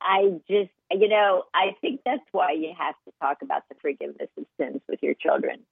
I 0.00 0.40
just, 0.48 0.70
you 0.90 1.08
know, 1.08 1.44
I 1.54 1.76
think 1.80 2.00
that's 2.04 2.24
why 2.32 2.52
you 2.52 2.72
have 2.78 2.94
to 3.06 3.12
talk 3.20 3.38
about 3.42 3.62
the 3.68 3.76
forgiveness 3.80 4.28
of 4.36 4.44
sins 4.58 4.82
with 4.88 5.02
your 5.02 5.14
children 5.14 5.64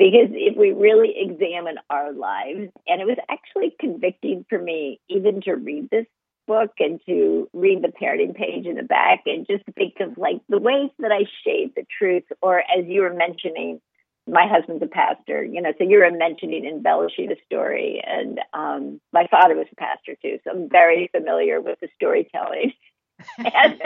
because 0.00 0.30
if 0.32 0.56
we 0.56 0.72
really 0.72 1.12
examine 1.14 1.76
our 1.90 2.10
lives, 2.10 2.70
and 2.86 3.02
it 3.02 3.06
was 3.06 3.18
actually 3.28 3.76
convicting 3.78 4.46
for 4.48 4.58
me 4.58 4.98
even 5.10 5.42
to 5.42 5.52
read 5.52 5.90
this 5.90 6.06
book 6.46 6.70
and 6.78 7.00
to 7.04 7.50
read 7.52 7.82
the 7.82 7.88
parenting 7.88 8.34
page 8.34 8.64
in 8.64 8.76
the 8.76 8.82
back 8.82 9.20
and 9.26 9.46
just 9.46 9.62
think 9.74 10.00
of 10.00 10.16
like 10.16 10.40
the 10.48 10.58
ways 10.58 10.88
that 11.00 11.12
I 11.12 11.24
shade 11.44 11.72
the 11.76 11.84
truth, 11.98 12.24
or 12.40 12.60
as 12.60 12.86
you 12.86 13.02
were 13.02 13.12
mentioning, 13.12 13.82
my 14.30 14.46
husband's 14.46 14.82
a 14.82 14.86
pastor, 14.86 15.42
you 15.42 15.60
know, 15.60 15.72
so 15.76 15.84
you 15.84 15.98
were 15.98 16.10
mentioning 16.10 16.64
embellishing 16.64 17.28
the 17.28 17.36
story. 17.46 18.02
And 18.06 18.40
um, 18.54 19.00
my 19.12 19.26
father 19.30 19.56
was 19.56 19.66
a 19.72 19.76
pastor 19.76 20.16
too, 20.22 20.38
so 20.44 20.50
I'm 20.52 20.68
very 20.68 21.08
familiar 21.12 21.60
with 21.60 21.78
the 21.80 21.88
storytelling. 21.96 22.72
and 23.38 23.80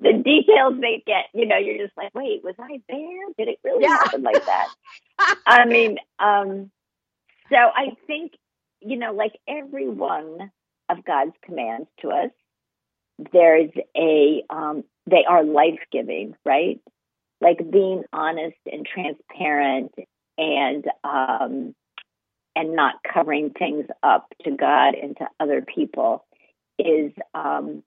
the 0.00 0.12
details 0.24 0.74
they 0.80 1.02
get, 1.06 1.26
you 1.34 1.46
know, 1.46 1.56
you're 1.56 1.84
just 1.84 1.96
like, 1.96 2.14
wait, 2.14 2.42
was 2.42 2.54
I 2.58 2.80
there? 2.88 3.26
Did 3.38 3.48
it 3.48 3.58
really 3.62 3.84
yeah. 3.84 3.98
happen 3.98 4.22
like 4.22 4.44
that? 4.44 4.68
I 5.46 5.64
mean, 5.66 5.98
um, 6.18 6.70
so 7.50 7.56
I 7.56 7.96
think, 8.06 8.32
you 8.80 8.96
know, 8.96 9.12
like 9.12 9.38
every 9.46 9.88
one 9.88 10.50
of 10.88 11.04
God's 11.04 11.32
commands 11.44 11.88
to 12.00 12.10
us, 12.10 12.30
there's 13.32 13.70
a, 13.96 14.42
um, 14.50 14.84
they 15.06 15.24
are 15.28 15.44
life 15.44 15.80
giving, 15.92 16.34
right? 16.44 16.80
Like 17.40 17.58
being 17.70 18.04
honest 18.12 18.56
and 18.70 18.86
transparent 18.86 19.92
and, 20.38 20.84
um, 21.04 21.74
and 22.54 22.74
not 22.74 22.94
covering 23.02 23.50
things 23.50 23.86
up 24.02 24.26
to 24.44 24.50
God 24.50 24.94
and 24.94 25.16
to 25.18 25.28
other 25.38 25.62
people 25.62 26.24
is 26.78 27.12
um, 27.34 27.82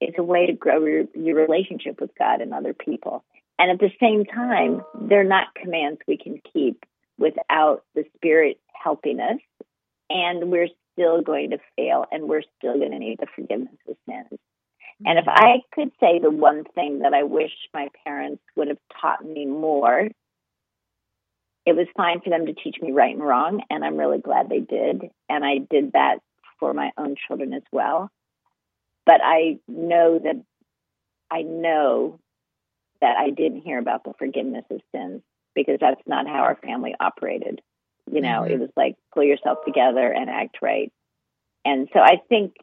it's 0.00 0.18
a 0.18 0.22
way 0.22 0.46
to 0.46 0.52
grow 0.52 0.84
your, 0.84 1.04
your 1.14 1.36
relationship 1.36 2.00
with 2.00 2.10
God 2.18 2.40
and 2.40 2.52
other 2.52 2.74
people. 2.74 3.24
And 3.58 3.70
at 3.70 3.78
the 3.78 3.90
same 4.00 4.24
time, 4.24 4.82
they're 5.00 5.24
not 5.24 5.54
commands 5.54 6.00
we 6.08 6.16
can 6.16 6.40
keep 6.52 6.84
without 7.18 7.84
the 7.94 8.04
Spirit 8.16 8.58
helping 8.72 9.20
us. 9.20 9.38
And 10.10 10.50
we're 10.50 10.68
still 10.92 11.22
going 11.22 11.50
to 11.50 11.58
fail 11.76 12.04
and 12.10 12.28
we're 12.28 12.42
still 12.58 12.76
going 12.78 12.90
to 12.90 12.98
need 12.98 13.18
the 13.20 13.26
forgiveness 13.34 13.76
of 13.88 13.96
sins. 14.08 14.40
And 15.04 15.18
if 15.18 15.24
I 15.26 15.62
could 15.74 15.90
say 16.00 16.18
the 16.18 16.30
one 16.30 16.64
thing 16.74 17.00
that 17.00 17.14
I 17.14 17.24
wish 17.24 17.52
my 17.74 17.88
parents 18.04 18.42
would 18.56 18.68
have 18.68 18.78
taught 19.00 19.24
me 19.24 19.46
more, 19.46 20.08
it 21.64 21.76
was 21.76 21.86
fine 21.96 22.20
for 22.20 22.30
them 22.30 22.46
to 22.46 22.54
teach 22.54 22.76
me 22.80 22.92
right 22.92 23.14
and 23.14 23.24
wrong. 23.24 23.62
And 23.70 23.84
I'm 23.84 23.96
really 23.96 24.18
glad 24.18 24.48
they 24.48 24.60
did. 24.60 25.10
And 25.28 25.44
I 25.44 25.58
did 25.58 25.92
that 25.92 26.18
for 26.58 26.72
my 26.74 26.90
own 26.96 27.16
children 27.26 27.52
as 27.52 27.62
well. 27.72 28.10
But 29.06 29.20
I 29.22 29.58
know 29.66 30.18
that 30.18 30.42
I 31.30 31.42
know 31.42 32.20
that 33.00 33.16
I 33.18 33.30
didn't 33.30 33.62
hear 33.62 33.78
about 33.78 34.04
the 34.04 34.12
forgiveness 34.18 34.64
of 34.70 34.80
sins 34.94 35.22
because 35.54 35.78
that's 35.80 36.00
not 36.06 36.26
how 36.26 36.40
our 36.42 36.56
family 36.56 36.94
operated. 36.98 37.60
You 38.10 38.20
know, 38.20 38.42
mm-hmm. 38.42 38.52
it 38.52 38.60
was 38.60 38.70
like 38.76 38.96
pull 39.12 39.24
yourself 39.24 39.58
together 39.64 40.12
and 40.12 40.30
act 40.30 40.58
right. 40.62 40.92
And 41.64 41.88
so 41.92 42.00
I 42.00 42.18
think 42.28 42.54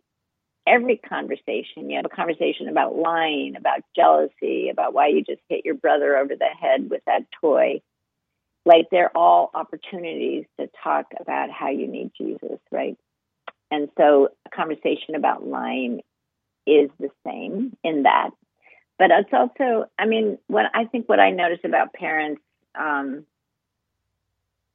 every 0.68 0.98
conversation, 0.98 1.90
you 1.90 1.98
have 1.98 2.06
a 2.06 2.16
conversation 2.16 2.68
about 2.70 2.96
lying, 2.96 3.56
about 3.56 3.82
jealousy, 3.96 4.70
about 4.70 4.94
why 4.94 5.08
you 5.08 5.24
just 5.24 5.42
hit 5.50 5.66
your 5.66 5.76
brother 5.76 6.18
over 6.18 6.36
the 6.36 6.46
head 6.46 6.90
with 6.90 7.02
that 7.06 7.26
toy. 7.42 7.82
Like 8.66 8.88
they're 8.92 9.16
all 9.18 9.52
opportunities 9.54 10.46
to 10.60 10.70
talk 10.84 11.08
about 11.20 11.50
how 11.50 11.70
you 11.70 11.88
need 11.88 12.12
Jesus, 12.18 12.60
right? 12.72 12.98
And 13.72 13.90
so 13.98 14.30
a 14.46 14.50
conversation 14.50 15.16
about 15.16 15.46
lying 15.46 16.02
is 16.66 16.90
the 17.00 17.10
same 17.26 17.76
in 17.84 18.04
that. 18.04 18.32
But 18.98 19.12
it's 19.12 19.30
also, 19.32 19.86
I 19.98 20.06
mean, 20.06 20.38
what 20.48 20.66
I 20.74 20.86
think 20.86 21.08
what 21.08 21.20
I 21.20 21.32
notice 21.32 21.60
about 21.64 21.94
parents, 21.94 22.42
um, 22.76 23.26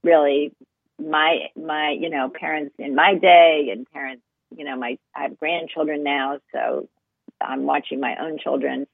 really, 0.03 0.53
my 0.99 1.51
my 1.55 1.91
you 1.91 2.09
know 2.09 2.31
parents 2.31 2.75
in 2.79 2.95
my 2.95 3.15
day 3.15 3.69
and 3.71 3.91
parents, 3.91 4.23
you 4.57 4.65
know, 4.65 4.77
my 4.77 4.99
I 5.15 5.23
have 5.23 5.39
grandchildren 5.39 6.05
now, 6.05 6.39
so 6.53 6.89
I'm 7.41 7.65
watching 7.65 8.01
my 8.01 8.17
own 8.21 8.39
children, 8.39 8.87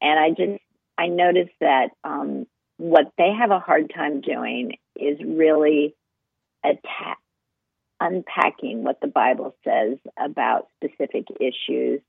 and 0.00 0.20
I 0.20 0.30
just 0.30 0.62
I 0.98 1.06
notice 1.06 1.48
that 1.60 1.88
um, 2.04 2.46
what 2.76 3.12
they 3.18 3.32
have 3.38 3.50
a 3.50 3.58
hard 3.58 3.92
time 3.94 4.20
doing 4.20 4.76
is 4.96 5.18
really 5.24 5.94
attack 6.64 7.18
unpacking 8.00 8.82
what 8.82 9.00
the 9.00 9.08
Bible 9.08 9.54
says 9.64 9.98
about 10.18 10.68
specific 10.82 11.26
issues 11.38 12.00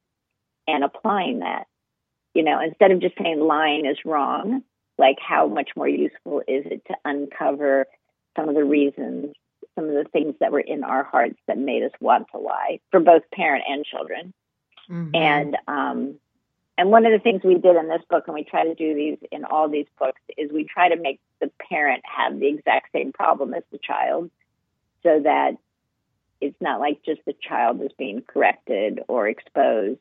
and 0.67 0.83
applying 0.83 1.39
that. 1.39 1.65
You 2.33 2.43
know, 2.43 2.61
instead 2.61 2.91
of 2.91 3.01
just 3.01 3.15
saying 3.21 3.41
lying 3.41 3.85
is 3.85 3.97
wrong, 4.05 4.63
like 4.97 5.17
how 5.19 5.47
much 5.47 5.71
more 5.75 5.87
useful 5.87 6.39
is 6.47 6.65
it 6.65 6.81
to 6.87 6.95
uncover 7.03 7.85
some 8.37 8.47
of 8.47 8.55
the 8.55 8.63
reasons, 8.63 9.33
some 9.75 9.85
of 9.85 9.93
the 9.93 10.05
things 10.11 10.35
that 10.39 10.51
were 10.51 10.59
in 10.59 10.83
our 10.83 11.03
hearts 11.03 11.39
that 11.47 11.57
made 11.57 11.83
us 11.83 11.91
want 11.99 12.27
to 12.31 12.39
lie 12.39 12.79
for 12.91 12.99
both 12.99 13.23
parent 13.33 13.63
and 13.67 13.85
children. 13.85 14.33
Mm-hmm. 14.89 15.15
And 15.15 15.57
um, 15.67 16.15
and 16.77 16.89
one 16.89 17.05
of 17.05 17.11
the 17.11 17.19
things 17.19 17.43
we 17.43 17.55
did 17.55 17.75
in 17.75 17.87
this 17.87 18.01
book, 18.09 18.23
and 18.27 18.33
we 18.33 18.43
try 18.43 18.63
to 18.63 18.75
do 18.75 18.95
these 18.95 19.17
in 19.31 19.45
all 19.45 19.69
these 19.69 19.85
books, 19.99 20.21
is 20.37 20.51
we 20.51 20.63
try 20.63 20.89
to 20.89 20.95
make 20.95 21.19
the 21.39 21.51
parent 21.69 22.01
have 22.05 22.39
the 22.39 22.47
exact 22.47 22.91
same 22.91 23.11
problem 23.11 23.53
as 23.53 23.63
the 23.71 23.77
child, 23.77 24.31
so 25.03 25.19
that 25.19 25.57
it's 26.39 26.59
not 26.59 26.79
like 26.79 27.03
just 27.03 27.21
the 27.25 27.35
child 27.39 27.81
is 27.81 27.91
being 27.97 28.23
corrected 28.23 29.01
or 29.07 29.27
exposed, 29.27 29.99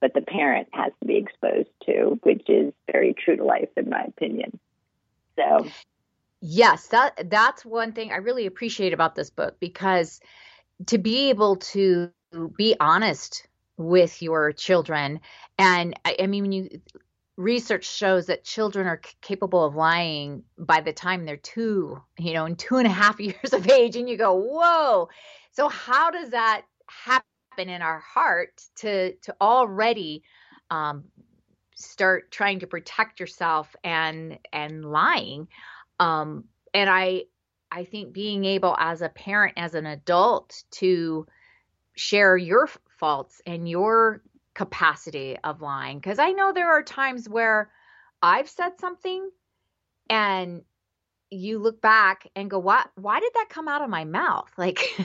but 0.00 0.14
the 0.14 0.20
parent 0.20 0.68
has 0.72 0.92
to 1.00 1.06
be 1.06 1.16
exposed 1.16 1.68
to, 1.84 2.18
which 2.22 2.48
is 2.48 2.72
very 2.90 3.14
true 3.14 3.36
to 3.36 3.44
life, 3.44 3.68
in 3.76 3.88
my 3.88 4.02
opinion. 4.02 4.58
So, 5.36 5.66
yes, 6.40 6.88
that 6.88 7.30
that's 7.30 7.64
one 7.64 7.92
thing 7.92 8.12
I 8.12 8.16
really 8.16 8.46
appreciate 8.46 8.92
about 8.92 9.14
this 9.14 9.30
book 9.30 9.56
because 9.60 10.20
to 10.86 10.98
be 10.98 11.30
able 11.30 11.56
to 11.56 12.10
be 12.56 12.76
honest 12.80 13.46
with 13.76 14.22
your 14.22 14.52
children. 14.52 15.20
And 15.58 15.98
I, 16.04 16.16
I 16.20 16.26
mean, 16.26 16.44
when 16.44 16.52
you 16.52 16.80
research 17.36 17.84
shows 17.84 18.26
that 18.26 18.44
children 18.44 18.86
are 18.86 19.00
c- 19.04 19.12
capable 19.20 19.64
of 19.64 19.74
lying 19.74 20.42
by 20.58 20.80
the 20.80 20.92
time 20.92 21.24
they're 21.24 21.36
two, 21.36 22.00
you 22.18 22.32
know, 22.32 22.46
in 22.46 22.56
two 22.56 22.76
and 22.76 22.86
a 22.86 22.90
half 22.90 23.20
years 23.20 23.52
of 23.52 23.68
age, 23.68 23.96
and 23.96 24.08
you 24.08 24.16
go, 24.16 24.34
whoa. 24.34 25.08
So 25.52 25.68
how 25.68 26.10
does 26.10 26.30
that 26.30 26.62
happen 26.88 27.24
in 27.56 27.82
our 27.82 28.00
heart 28.00 28.62
to 28.76 29.12
to 29.14 29.34
already 29.40 30.22
um, 30.70 31.04
start 31.74 32.30
trying 32.30 32.60
to 32.60 32.66
protect 32.66 33.20
yourself 33.20 33.74
and 33.84 34.38
and 34.52 34.84
lying? 34.84 35.48
Um, 35.98 36.44
and 36.74 36.90
I 36.90 37.24
I 37.70 37.84
think 37.84 38.12
being 38.12 38.44
able 38.44 38.76
as 38.78 39.02
a 39.02 39.08
parent, 39.08 39.54
as 39.56 39.74
an 39.74 39.86
adult, 39.86 40.62
to 40.72 41.26
share 41.94 42.36
your 42.36 42.68
faults 42.98 43.40
and 43.46 43.68
your 43.68 44.22
capacity 44.54 45.36
of 45.42 45.60
lying. 45.60 45.98
Because 45.98 46.18
I 46.18 46.32
know 46.32 46.52
there 46.52 46.70
are 46.70 46.82
times 46.82 47.28
where 47.28 47.70
I've 48.22 48.48
said 48.48 48.78
something 48.80 49.30
and 50.08 50.62
you 51.30 51.58
look 51.58 51.82
back 51.82 52.28
and 52.36 52.48
go, 52.48 52.58
what, 52.58 52.88
why 52.94 53.20
did 53.20 53.32
that 53.34 53.48
come 53.50 53.68
out 53.68 53.82
of 53.82 53.90
my 53.90 54.04
mouth? 54.04 54.50
Like, 54.58 54.98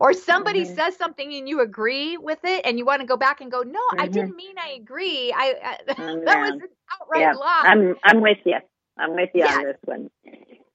or 0.00 0.12
somebody 0.12 0.64
mm-hmm. 0.64 0.74
says 0.74 0.96
something 0.96 1.32
and 1.32 1.48
you 1.48 1.60
agree 1.60 2.16
with 2.16 2.40
it 2.44 2.66
and 2.66 2.78
you 2.78 2.84
want 2.84 3.00
to 3.00 3.06
go 3.06 3.16
back 3.16 3.40
and 3.40 3.50
go, 3.50 3.62
no, 3.62 3.78
mm-hmm. 3.78 4.00
I 4.00 4.08
didn't 4.08 4.36
mean 4.36 4.56
I 4.58 4.70
agree. 4.70 5.32
I, 5.34 5.78
I 5.88 5.92
mm, 5.92 6.24
that 6.24 6.40
was 6.40 6.50
an 6.50 6.60
outright 7.00 7.20
yeah. 7.20 7.32
lie. 7.32 7.62
I'm, 7.64 7.94
I'm 8.02 8.20
with 8.20 8.38
you. 8.44 8.58
I'm 8.98 9.14
with 9.14 9.30
you 9.34 9.44
yeah. 9.44 9.56
on 9.56 9.64
this 9.64 9.76
one. 9.84 10.10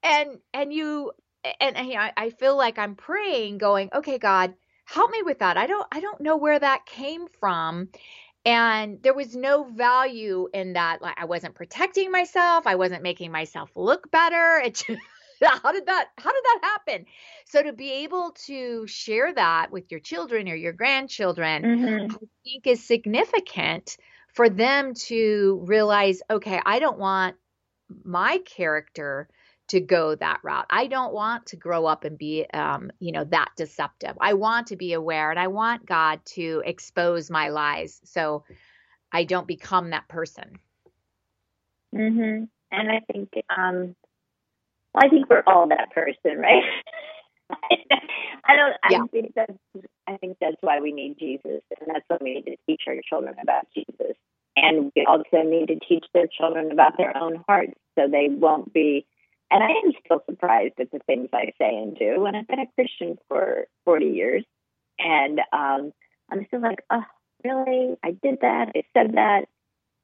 And, 0.04 0.40
and 0.54 0.74
you, 0.74 1.12
and, 1.60 1.78
and 1.78 1.94
I, 1.98 2.12
I 2.16 2.30
feel 2.32 2.58
like 2.58 2.78
I'm 2.78 2.96
praying 2.96 3.58
going, 3.58 3.90
okay, 3.94 4.18
God, 4.18 4.54
help 4.86 5.12
me 5.12 5.22
with 5.24 5.40
that. 5.40 5.58
I 5.58 5.68
don't 5.68 5.88
I 5.92 6.00
don't 6.00 6.22
know 6.22 6.38
where 6.38 6.60
that 6.60 6.86
came 6.86 7.28
from. 7.40 7.90
And 8.46 9.02
there 9.02 9.14
was 9.14 9.36
no 9.36 9.64
value 9.64 10.50
in 10.54 10.74
that. 10.74 11.02
Like 11.02 11.16
I 11.18 11.26
wasn't 11.26 11.56
protecting 11.56 12.12
myself. 12.12 12.68
I 12.68 12.76
wasn't 12.76 13.04
making 13.04 13.32
myself 13.32 13.70
look 13.76 14.12
better. 14.12 14.62
It 14.66 14.76
just, 14.76 15.02
how 15.42 15.74
did 15.74 15.88
that 15.88 16.08
how 16.18 16.32
did 16.32 16.44
that 16.44 16.60
happen? 16.62 17.06
So 17.46 17.64
to 17.64 17.74
be 17.74 17.92
able 18.04 18.32
to 18.46 18.88
share 18.88 19.34
that 19.34 19.72
with 19.72 19.92
your 19.92 20.00
children 20.00 20.48
or 20.48 20.56
your 20.56 20.72
grandchildren, 20.72 21.64
mm-hmm. 21.64 22.16
I 22.16 22.18
think 22.46 22.68
is 22.68 22.86
significant 22.86 23.98
for 24.34 24.50
them 24.50 24.94
to 24.94 25.64
realize, 25.66 26.22
okay, 26.30 26.62
I 26.66 26.80
don't 26.80 26.98
want 26.98 27.36
my 28.04 28.40
character 28.46 29.28
to 29.70 29.80
go 29.80 30.16
that 30.16 30.40
route. 30.44 30.66
I 30.70 30.88
don't 30.88 31.14
want 31.14 31.48
to 31.48 31.58
grow 31.58 31.86
up 31.86 32.04
and 32.04 32.18
be, 32.18 32.46
um, 32.54 32.92
you 33.00 33.12
know, 33.12 33.24
that 33.26 33.52
deceptive. 33.56 34.18
I 34.20 34.34
want 34.34 34.68
to 34.68 34.76
be 34.76 34.94
aware 34.94 35.32
and 35.32 35.40
I 35.40 35.48
want 35.48 35.86
God 35.86 36.20
to 36.36 36.62
expose 36.66 37.32
my 37.32 37.50
lies 37.50 38.02
so 38.04 38.44
I 39.12 39.24
don't 39.24 39.48
become 39.48 39.92
that 39.92 40.08
person. 40.08 40.60
Mhm. 41.94 42.50
And 42.72 42.92
I 42.92 43.00
think, 43.12 43.30
um, 43.56 43.96
I 44.96 45.10
think 45.10 45.30
we're 45.30 45.44
all 45.48 45.68
that 45.70 45.92
person, 45.92 46.40
right? 46.40 46.64
I 48.46 48.56
don't. 48.56 48.76
I 48.84 48.90
yeah. 48.92 49.04
think 49.12 49.34
that's. 49.36 49.54
I 50.08 50.18
think 50.18 50.38
that's 50.42 50.58
why 50.62 50.80
we 50.80 50.92
need 50.92 51.18
Jesus, 51.20 51.62
and 51.80 51.88
that's 51.88 52.06
why 52.08 52.18
we 52.22 52.36
need 52.36 52.46
to 52.46 52.58
teach 52.68 52.84
our 52.88 52.96
children 53.08 53.36
about 53.42 53.68
Jesus, 53.74 54.18
and 54.56 54.92
we 54.96 55.06
also 55.06 55.44
need 55.44 55.68
to 55.68 55.80
teach 55.88 56.06
their 56.14 56.28
children 56.28 56.72
about 56.72 56.98
their 56.98 57.16
own 57.18 57.44
hearts, 57.48 57.74
so 57.98 58.08
they 58.08 58.28
won't 58.30 58.74
be 58.74 59.06
and 59.54 59.64
I 59.64 59.68
am 59.68 59.94
still 60.04 60.24
surprised 60.28 60.74
at 60.80 60.90
the 60.92 61.00
things 61.06 61.30
I 61.32 61.54
say 61.60 61.76
and 61.78 61.96
do. 61.96 62.26
And 62.26 62.36
I've 62.36 62.48
been 62.48 62.60
a 62.60 62.74
Christian 62.74 63.20
for 63.28 63.68
40 63.86 64.08
years. 64.08 64.44
And 64.98 65.42
um, 65.54 65.94
I'm 66.32 66.48
still 66.48 66.62
like, 66.62 66.80
oh, 66.90 67.04
really? 67.44 67.96
I 68.04 68.18
did 68.24 68.40
that. 68.42 68.72
I 68.76 68.82
said 68.98 69.14
that. 69.14 69.46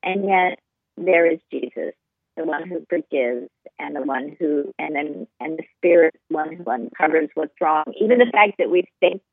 And 0.03 0.25
yet 0.25 0.59
there 0.97 1.25
is 1.25 1.39
Jesus, 1.51 1.95
the 2.37 2.43
one 2.43 2.69
who 2.69 2.85
forgives 2.89 3.49
and 3.79 3.95
the 3.95 4.03
one 4.03 4.35
who, 4.39 4.71
and 4.77 4.95
then, 4.95 5.27
and 5.39 5.57
the 5.57 5.63
Spirit, 5.77 6.13
one 6.27 6.55
who 6.55 6.69
uncovers 6.69 7.29
what's 7.33 7.59
wrong. 7.59 7.85
Even 7.99 8.19
the 8.19 8.31
fact 8.31 8.59
that 8.59 8.69
we 8.69 8.83
think 8.99 9.23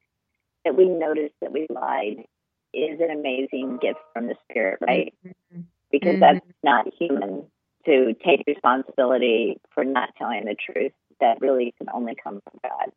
that 0.64 0.78
we 0.78 0.88
notice 0.88 1.32
that 1.42 1.52
we 1.52 1.66
lied 1.68 2.24
is 2.76 3.00
an 3.00 3.10
amazing 3.10 3.78
gift 3.80 4.00
from 4.12 4.26
the 4.26 4.34
Spirit, 4.48 4.78
right? 4.80 5.14
Mm-hmm. 5.26 5.62
Because 5.90 6.16
mm-hmm. 6.16 6.20
that's 6.20 6.46
not 6.62 6.86
human 6.98 7.44
to 7.86 8.14
take 8.24 8.42
responsibility 8.46 9.60
for 9.72 9.84
not 9.84 10.10
telling 10.18 10.44
the 10.44 10.56
truth 10.56 10.92
that 11.20 11.40
really 11.40 11.74
can 11.78 11.88
only 11.92 12.14
come 12.14 12.40
from 12.42 12.60
God. 12.62 12.92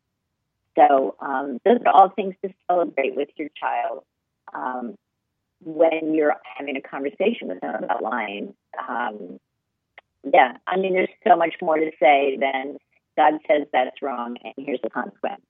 So 0.76 1.14
um, 1.20 1.58
those 1.64 1.78
are 1.86 1.92
all 1.92 2.10
things 2.10 2.34
to 2.44 2.52
celebrate 2.68 3.16
with 3.16 3.28
your 3.36 3.48
child 3.58 4.04
um, 4.52 4.96
when 5.62 6.14
you're 6.14 6.34
having 6.56 6.76
a 6.76 6.80
conversation 6.80 7.48
with 7.48 7.60
them 7.60 7.84
about 7.84 8.02
lying. 8.02 8.54
Um, 8.88 9.38
yeah, 10.32 10.56
I 10.66 10.76
mean, 10.76 10.94
there's 10.94 11.08
so 11.26 11.36
much 11.36 11.54
more 11.62 11.76
to 11.76 11.90
say 12.00 12.36
than 12.38 12.76
God 13.16 13.40
says 13.48 13.66
that's 13.72 14.02
wrong, 14.02 14.36
and 14.42 14.54
here's 14.56 14.80
the 14.82 14.90
consequence. 14.90 15.42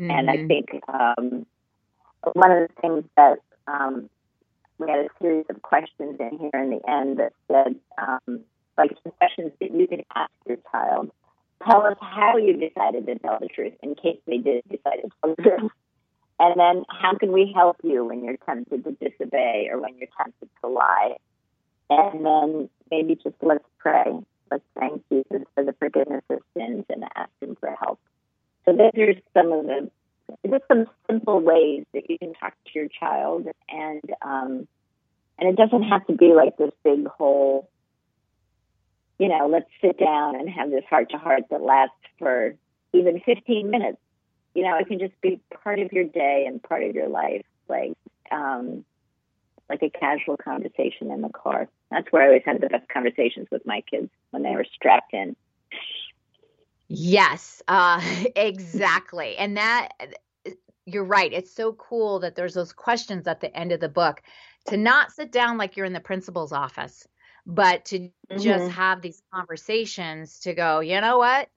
Mm-hmm. 0.00 0.10
And 0.10 0.30
I 0.30 0.36
mm-hmm. 0.36 0.46
think 0.46 0.68
um, 0.88 1.46
one 2.32 2.50
of 2.50 2.68
the 2.68 2.80
things 2.80 3.04
that 3.16 3.38
um, 3.70 4.10
we 4.78 4.88
had 4.88 5.00
a 5.00 5.08
series 5.20 5.46
of 5.50 5.62
questions 5.62 6.16
in 6.18 6.38
here 6.38 6.62
in 6.62 6.70
the 6.70 6.90
end 6.90 7.18
that 7.18 7.32
said, 7.48 7.76
um, 7.98 8.40
like 8.78 8.90
some 9.02 9.12
questions 9.18 9.52
that 9.60 9.72
you 9.72 9.86
can 9.86 10.02
ask 10.14 10.32
your 10.46 10.56
child. 10.72 11.10
Tell 11.66 11.82
us 11.82 11.96
how 12.00 12.38
you 12.38 12.54
decided 12.56 13.06
to 13.06 13.18
tell 13.18 13.38
the 13.38 13.48
truth 13.48 13.74
in 13.82 13.94
case 13.94 14.18
they 14.26 14.38
did 14.38 14.62
decide 14.70 15.02
to 15.02 15.10
tell 15.22 15.34
the 15.36 15.42
truth. 15.42 15.70
And 16.38 16.58
then 16.58 16.84
how 16.88 17.14
can 17.18 17.32
we 17.32 17.52
help 17.54 17.76
you 17.82 18.02
when 18.06 18.24
you're 18.24 18.38
tempted 18.38 18.82
to 18.84 18.92
disobey 18.92 19.68
or 19.70 19.78
when 19.78 19.98
you're 19.98 20.08
tempted 20.16 20.48
to 20.62 20.70
lie? 20.70 21.16
And 21.90 22.24
then 22.24 22.70
maybe 22.90 23.16
just 23.16 23.36
let's 23.42 23.64
pray. 23.78 24.06
Let's 24.50 24.64
thank 24.78 25.02
Jesus 25.12 25.46
for 25.54 25.64
the 25.64 25.74
forgiveness 25.74 26.24
of 26.30 26.38
sins 26.56 26.86
and 26.88 27.04
ask 27.14 27.30
him 27.42 27.56
for 27.60 27.76
help. 27.78 28.00
So 28.64 28.72
those 28.72 28.92
are 28.96 29.14
some 29.34 29.52
of 29.52 29.66
the 29.66 29.90
just 30.48 30.64
some 30.68 30.86
simple 31.10 31.40
ways 31.40 31.84
that 31.94 32.08
you 32.08 32.18
can 32.18 32.34
talk 32.34 32.54
to 32.66 32.70
your 32.74 32.88
child 32.88 33.46
and 33.68 34.02
um, 34.22 34.68
and 35.38 35.48
it 35.48 35.56
doesn't 35.56 35.84
have 35.84 36.06
to 36.06 36.14
be 36.14 36.32
like 36.34 36.56
this 36.56 36.72
big 36.84 37.06
whole 37.06 37.68
you 39.20 39.28
know, 39.28 39.48
let's 39.48 39.68
sit 39.82 39.98
down 39.98 40.34
and 40.34 40.48
have 40.48 40.70
this 40.70 40.84
heart 40.88 41.10
to 41.10 41.18
heart 41.18 41.42
that 41.50 41.60
lasts 41.60 41.94
for 42.18 42.54
even 42.94 43.20
15 43.20 43.70
minutes. 43.70 43.98
You 44.54 44.62
know, 44.62 44.78
it 44.78 44.88
can 44.88 44.98
just 44.98 45.12
be 45.20 45.38
part 45.62 45.78
of 45.78 45.92
your 45.92 46.04
day 46.04 46.46
and 46.48 46.60
part 46.60 46.82
of 46.84 46.94
your 46.94 47.08
life, 47.08 47.44
like 47.68 47.92
um, 48.32 48.82
like 49.68 49.82
a 49.82 49.90
casual 49.90 50.38
conversation 50.38 51.10
in 51.10 51.20
the 51.20 51.28
car. 51.28 51.68
That's 51.90 52.10
where 52.10 52.22
I 52.22 52.26
always 52.28 52.42
had 52.46 52.62
the 52.62 52.68
best 52.68 52.88
conversations 52.88 53.46
with 53.52 53.66
my 53.66 53.82
kids 53.82 54.08
when 54.30 54.42
they 54.42 54.56
were 54.56 54.64
strapped 54.74 55.12
in. 55.12 55.36
Yes, 56.92 57.62
uh, 57.68 58.00
exactly. 58.36 59.36
and 59.36 59.56
that 59.56 59.90
you're 60.86 61.04
right. 61.04 61.32
It's 61.32 61.54
so 61.54 61.72
cool 61.74 62.20
that 62.20 62.34
there's 62.34 62.54
those 62.54 62.72
questions 62.72 63.26
at 63.26 63.40
the 63.40 63.54
end 63.56 63.72
of 63.72 63.80
the 63.80 63.88
book 63.88 64.22
to 64.66 64.76
not 64.76 65.12
sit 65.12 65.30
down 65.30 65.56
like 65.56 65.76
you're 65.76 65.86
in 65.86 65.92
the 65.92 66.00
principal's 66.00 66.52
office 66.52 67.06
but 67.46 67.84
to 67.86 67.98
mm-hmm. 67.98 68.38
just 68.38 68.70
have 68.70 69.02
these 69.02 69.22
conversations 69.32 70.40
to 70.40 70.54
go, 70.54 70.80
you 70.80 71.00
know 71.00 71.18
what? 71.18 71.48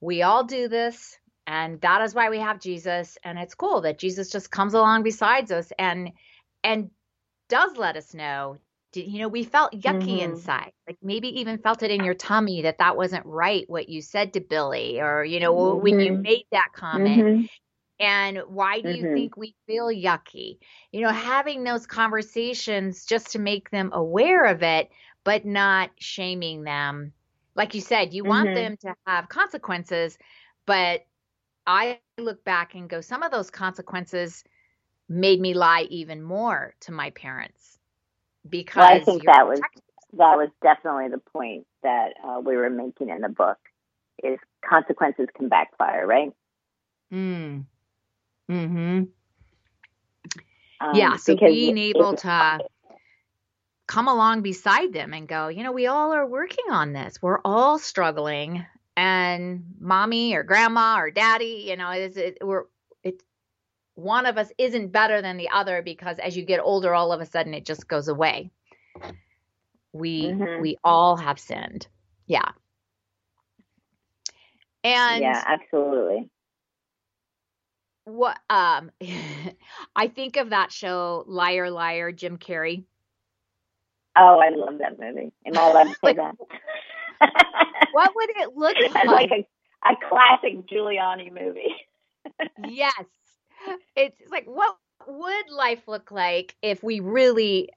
We 0.00 0.22
all 0.22 0.44
do 0.44 0.68
this. 0.68 1.18
And 1.46 1.80
that 1.80 2.02
is 2.02 2.14
why 2.14 2.30
we 2.30 2.38
have 2.38 2.60
Jesus. 2.60 3.18
And 3.24 3.38
it's 3.38 3.54
cool 3.54 3.80
that 3.82 3.98
Jesus 3.98 4.30
just 4.30 4.50
comes 4.50 4.74
along 4.74 5.02
besides 5.02 5.50
us 5.50 5.72
and 5.78 6.10
and 6.64 6.90
does 7.48 7.76
let 7.76 7.96
us 7.96 8.14
know 8.14 8.58
you 8.94 9.20
know 9.20 9.28
we 9.28 9.44
felt 9.44 9.72
yucky 9.72 10.18
mm-hmm. 10.18 10.32
inside 10.32 10.72
like 10.86 10.98
maybe 11.02 11.40
even 11.40 11.58
felt 11.58 11.82
it 11.82 11.90
in 11.90 12.04
your 12.04 12.14
tummy 12.14 12.62
that 12.62 12.78
that 12.78 12.96
wasn't 12.96 13.24
right 13.26 13.64
what 13.68 13.88
you 13.88 14.02
said 14.02 14.32
to 14.32 14.40
billy 14.40 15.00
or 15.00 15.24
you 15.24 15.40
know 15.40 15.54
mm-hmm. 15.54 15.82
when 15.82 16.00
you 16.00 16.12
mm-hmm. 16.12 16.22
made 16.22 16.44
that 16.52 16.68
comment 16.74 17.22
mm-hmm. 17.22 17.44
and 18.00 18.38
why 18.48 18.80
do 18.80 18.90
you 18.90 19.04
mm-hmm. 19.04 19.14
think 19.14 19.36
we 19.36 19.54
feel 19.66 19.86
yucky 19.86 20.58
you 20.90 21.00
know 21.00 21.10
having 21.10 21.64
those 21.64 21.86
conversations 21.86 23.04
just 23.06 23.32
to 23.32 23.38
make 23.38 23.70
them 23.70 23.90
aware 23.92 24.44
of 24.44 24.62
it 24.62 24.90
but 25.24 25.44
not 25.44 25.90
shaming 25.98 26.62
them. 26.62 27.12
Like 27.54 27.74
you 27.74 27.80
said, 27.80 28.14
you 28.14 28.24
want 28.24 28.54
them 28.54 28.76
to 28.78 28.94
have 29.06 29.28
consequences, 29.28 30.16
but 30.66 31.04
I 31.66 32.00
look 32.18 32.44
back 32.44 32.74
and 32.74 32.88
go, 32.88 33.00
some 33.00 33.22
of 33.22 33.30
those 33.30 33.50
consequences 33.50 34.42
made 35.08 35.40
me 35.40 35.54
lie 35.54 35.82
even 35.90 36.22
more 36.22 36.74
to 36.80 36.92
my 36.92 37.10
parents 37.10 37.78
because 38.48 38.80
well, 38.80 38.94
I 38.94 39.00
think 39.00 39.24
that 39.24 39.46
was 39.46 39.60
that 40.14 40.36
was 40.36 40.48
definitely 40.62 41.08
the 41.08 41.22
point 41.32 41.66
that 41.82 42.14
uh, 42.24 42.40
we 42.40 42.56
were 42.56 42.70
making 42.70 43.08
in 43.08 43.20
the 43.20 43.28
book 43.28 43.58
is 44.22 44.38
consequences 44.68 45.28
can 45.34 45.48
backfire, 45.48 46.06
right? 46.06 46.32
Mm. 47.12 47.64
Hmm. 48.48 49.02
Um, 50.80 50.94
yeah. 50.94 51.16
So 51.16 51.36
being 51.36 51.78
able 51.78 52.16
to 52.16 52.60
come 53.86 54.08
along 54.08 54.42
beside 54.42 54.92
them 54.92 55.12
and 55.12 55.28
go, 55.28 55.48
you 55.48 55.62
know, 55.62 55.72
we 55.72 55.86
all 55.86 56.12
are 56.12 56.26
working 56.26 56.64
on 56.70 56.92
this. 56.92 57.20
We're 57.20 57.40
all 57.44 57.78
struggling. 57.78 58.64
And 58.96 59.64
mommy 59.80 60.34
or 60.34 60.42
grandma 60.42 60.98
or 60.98 61.10
daddy, 61.10 61.64
you 61.66 61.76
know, 61.76 61.90
is 61.90 62.16
it 62.18 62.38
we're 62.42 62.64
one 64.02 64.26
of 64.26 64.36
us 64.36 64.50
isn't 64.58 64.92
better 64.92 65.22
than 65.22 65.36
the 65.36 65.48
other 65.50 65.80
because 65.82 66.18
as 66.18 66.36
you 66.36 66.44
get 66.44 66.60
older 66.60 66.94
all 66.94 67.12
of 67.12 67.20
a 67.20 67.26
sudden 67.26 67.54
it 67.54 67.64
just 67.64 67.88
goes 67.88 68.08
away. 68.08 68.50
We 69.92 70.24
mm-hmm. 70.24 70.60
we 70.60 70.76
all 70.82 71.16
have 71.16 71.38
sinned. 71.38 71.86
Yeah. 72.26 72.50
And 74.82 75.22
yeah 75.22 75.42
absolutely. 75.46 76.28
What 78.04 78.38
um 78.50 78.90
i 79.96 80.08
think 80.08 80.36
of 80.36 80.50
that 80.50 80.72
show 80.72 81.24
liar 81.26 81.70
liar 81.70 82.10
jim 82.10 82.38
carrey. 82.38 82.84
Oh 84.18 84.40
i 84.40 84.50
love 84.50 84.78
that 84.78 84.98
movie. 84.98 85.32
Am 85.46 85.56
i 85.56 85.70
allowed 85.70 85.84
to 85.84 85.96
say 86.04 86.14
that? 86.14 86.34
what 87.92 88.12
would 88.16 88.30
it 88.30 88.56
look 88.56 88.76
like 88.94 89.06
like? 89.06 89.30
a, 89.30 89.92
a 89.92 89.96
classic 90.08 90.66
giuliani 90.66 91.32
movie. 91.32 91.76
Yes 92.68 93.04
it's 93.96 94.20
like 94.30 94.44
what 94.46 94.76
would 95.06 95.50
life 95.50 95.88
look 95.88 96.10
like 96.10 96.54
if 96.62 96.82
we 96.82 97.00
really 97.00 97.70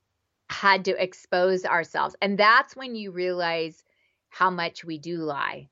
had 0.50 0.86
to 0.86 1.02
expose 1.02 1.66
ourselves? 1.66 2.16
And 2.22 2.38
that's 2.38 2.76
when 2.76 2.96
you 2.96 3.12
realize 3.12 3.84
how 4.30 4.50
much 4.50 4.84
we 4.84 4.98
do 4.98 5.18
lie. 5.18 5.70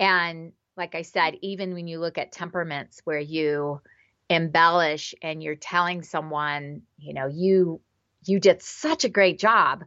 And 0.00 0.52
like 0.76 0.94
i 0.94 1.02
said 1.02 1.36
even 1.42 1.74
when 1.74 1.86
you 1.86 1.98
look 1.98 2.18
at 2.18 2.32
temperaments 2.32 3.00
where 3.04 3.18
you 3.18 3.80
embellish 4.28 5.14
and 5.22 5.42
you're 5.42 5.54
telling 5.54 6.02
someone 6.02 6.82
you 6.98 7.14
know 7.14 7.28
you 7.28 7.80
you 8.24 8.40
did 8.40 8.60
such 8.60 9.04
a 9.04 9.08
great 9.08 9.38
job 9.38 9.84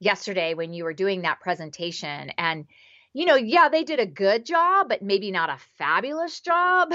yesterday 0.00 0.54
when 0.54 0.72
you 0.72 0.84
were 0.84 0.94
doing 0.94 1.22
that 1.22 1.40
presentation. 1.40 2.30
And 2.38 2.66
you 3.12 3.26
know 3.26 3.36
yeah 3.36 3.68
they 3.68 3.84
did 3.84 4.00
a 4.00 4.06
good 4.06 4.44
job 4.44 4.88
but 4.88 5.02
maybe 5.02 5.30
not 5.30 5.50
a 5.50 5.58
fabulous 5.78 6.40
job 6.40 6.92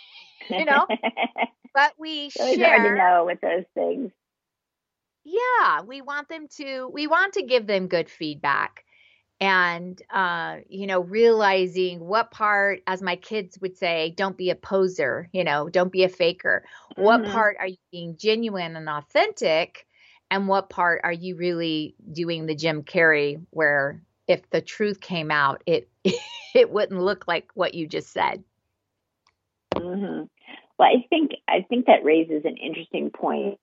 you 0.50 0.64
know 0.66 0.86
but 1.74 1.92
we 1.98 2.26
it's 2.26 2.34
share. 2.34 2.78
hard 2.78 2.90
to 2.90 2.96
know 2.96 3.24
with 3.26 3.40
those 3.40 3.64
things. 3.74 4.12
Yeah, 5.24 5.82
we 5.86 6.00
want 6.00 6.28
them 6.28 6.48
to. 6.56 6.88
We 6.92 7.06
want 7.06 7.34
to 7.34 7.42
give 7.42 7.66
them 7.66 7.86
good 7.86 8.10
feedback, 8.10 8.84
and 9.40 10.00
uh, 10.12 10.58
you 10.68 10.86
know, 10.86 11.00
realizing 11.00 12.00
what 12.00 12.30
part, 12.30 12.80
as 12.86 13.02
my 13.02 13.16
kids 13.16 13.58
would 13.60 13.76
say, 13.76 14.14
don't 14.16 14.36
be 14.36 14.50
a 14.50 14.56
poser. 14.56 15.28
You 15.32 15.44
know, 15.44 15.68
don't 15.68 15.92
be 15.92 16.04
a 16.04 16.08
faker. 16.08 16.64
Mm-hmm. 16.92 17.02
What 17.02 17.24
part 17.26 17.56
are 17.60 17.68
you 17.68 17.76
being 17.92 18.16
genuine 18.16 18.76
and 18.76 18.88
authentic? 18.88 19.86
And 20.30 20.48
what 20.48 20.70
part 20.70 21.02
are 21.04 21.12
you 21.12 21.36
really 21.36 21.94
doing 22.10 22.46
the 22.46 22.54
Jim 22.54 22.82
Carrey, 22.82 23.44
where 23.50 24.02
if 24.26 24.48
the 24.50 24.60
truth 24.60 25.00
came 25.00 25.30
out, 25.30 25.62
it 25.66 25.88
it 26.54 26.70
wouldn't 26.70 27.00
look 27.00 27.28
like 27.28 27.50
what 27.54 27.74
you 27.74 27.86
just 27.86 28.12
said. 28.12 28.42
Mm-hmm. 29.74 30.24
Well, 30.82 30.90
I 30.90 31.06
think 31.08 31.30
I 31.46 31.64
think 31.68 31.86
that 31.86 32.02
raises 32.02 32.44
an 32.44 32.56
interesting 32.56 33.10
point 33.10 33.60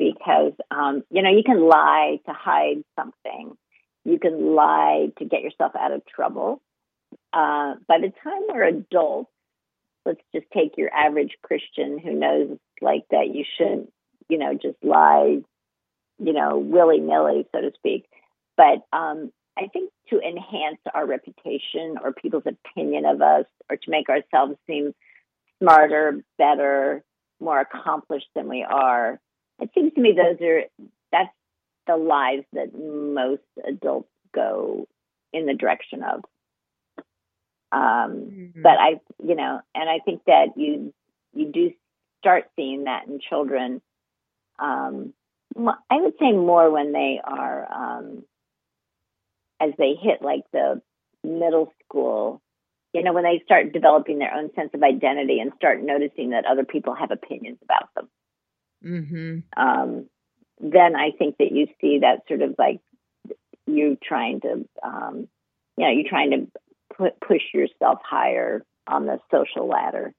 because 0.00 0.52
um, 0.72 1.04
you 1.10 1.22
know 1.22 1.30
you 1.30 1.44
can 1.46 1.60
lie 1.60 2.18
to 2.26 2.32
hide 2.32 2.82
something, 2.98 3.56
you 4.04 4.18
can 4.18 4.56
lie 4.56 5.12
to 5.18 5.24
get 5.24 5.42
yourself 5.42 5.76
out 5.78 5.92
of 5.92 6.02
trouble. 6.06 6.60
Uh, 7.32 7.74
by 7.86 7.98
the 8.00 8.12
time 8.24 8.42
we're 8.48 8.64
adults, 8.64 9.30
let's 10.04 10.20
just 10.34 10.46
take 10.52 10.76
your 10.76 10.92
average 10.92 11.36
Christian 11.40 12.00
who 12.00 12.14
knows 12.14 12.58
like 12.82 13.04
that 13.12 13.32
you 13.32 13.44
shouldn't, 13.56 13.92
you 14.28 14.36
know, 14.36 14.54
just 14.54 14.76
lie, 14.82 15.38
you 16.18 16.32
know, 16.32 16.58
willy 16.58 16.98
nilly, 16.98 17.46
so 17.54 17.60
to 17.60 17.70
speak. 17.76 18.06
But 18.56 18.82
um, 18.92 19.30
I 19.56 19.68
think 19.72 19.92
to 20.10 20.18
enhance 20.18 20.80
our 20.92 21.06
reputation 21.06 21.96
or 22.02 22.12
people's 22.12 22.42
opinion 22.44 23.04
of 23.06 23.22
us 23.22 23.44
or 23.70 23.76
to 23.76 23.90
make 23.90 24.08
ourselves 24.08 24.56
seem 24.66 24.94
smarter, 25.62 26.20
better, 26.38 27.02
more 27.40 27.60
accomplished 27.60 28.28
than 28.34 28.48
we 28.48 28.64
are. 28.68 29.20
It 29.60 29.70
seems 29.74 29.92
to 29.94 30.00
me 30.00 30.12
those 30.16 30.40
are 30.46 30.62
that's 31.12 31.34
the 31.86 31.96
lives 31.96 32.44
that 32.52 32.74
most 32.74 33.42
adults 33.66 34.10
go 34.34 34.86
in 35.32 35.46
the 35.46 35.54
direction 35.54 36.02
of. 36.02 36.20
Um, 37.72 38.30
mm-hmm. 38.30 38.62
But 38.62 38.78
I, 38.78 39.00
you 39.22 39.34
know, 39.34 39.60
and 39.74 39.88
I 39.88 39.98
think 40.04 40.22
that 40.26 40.56
you 40.56 40.92
you 41.34 41.52
do 41.52 41.72
start 42.20 42.44
seeing 42.56 42.84
that 42.84 43.06
in 43.06 43.20
children. 43.20 43.80
Um, 44.58 45.12
I 45.56 46.00
would 46.00 46.14
say 46.20 46.32
more 46.32 46.70
when 46.70 46.92
they 46.92 47.20
are 47.22 47.72
um, 47.72 48.24
as 49.60 49.70
they 49.78 49.94
hit 50.00 50.22
like 50.22 50.42
the 50.52 50.80
middle 51.24 51.72
school 51.84 52.40
you 52.96 53.02
know, 53.02 53.12
when 53.12 53.24
they 53.24 53.42
start 53.44 53.74
developing 53.74 54.18
their 54.18 54.34
own 54.34 54.50
sense 54.54 54.70
of 54.72 54.82
identity 54.82 55.38
and 55.38 55.52
start 55.56 55.82
noticing 55.82 56.30
that 56.30 56.46
other 56.46 56.64
people 56.64 56.94
have 56.94 57.10
opinions 57.10 57.58
about 57.62 57.94
them, 57.94 58.08
mm-hmm. 58.82 59.62
um, 59.62 60.06
then 60.60 60.96
I 60.96 61.10
think 61.10 61.36
that 61.38 61.52
you 61.52 61.66
see 61.78 61.98
that 62.00 62.22
sort 62.26 62.40
of 62.40 62.54
like 62.58 62.80
you 63.66 63.98
trying 64.02 64.40
to, 64.40 64.66
um, 64.82 65.28
you 65.76 65.84
know, 65.84 65.90
you're 65.90 66.08
trying 66.08 66.30
to 66.30 66.46
put, 66.96 67.20
push 67.20 67.42
yourself 67.52 67.98
higher 68.02 68.64
on 68.86 69.04
the 69.04 69.18
social 69.30 69.68
ladder. 69.68 70.14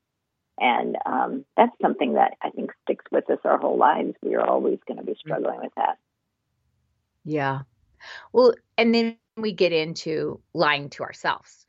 And 0.59 0.97
um, 1.03 1.45
that's 1.55 1.75
something 1.81 2.13
that 2.13 2.33
I 2.43 2.51
think 2.51 2.69
sticks 2.83 3.05
with 3.11 3.27
us 3.31 3.39
our 3.43 3.57
whole 3.57 3.77
lives. 3.77 4.13
We 4.21 4.35
are 4.35 4.47
always 4.47 4.77
going 4.87 4.99
to 4.99 5.03
be 5.03 5.13
mm-hmm. 5.13 5.29
struggling 5.29 5.61
with 5.61 5.73
that. 5.77 5.97
Yeah. 7.25 7.61
Well, 8.33 8.53
and 8.77 8.93
then 8.93 9.17
we 9.35 9.51
get 9.51 9.71
into 9.71 10.41
lying 10.53 10.91
to 10.91 11.03
ourselves 11.03 11.66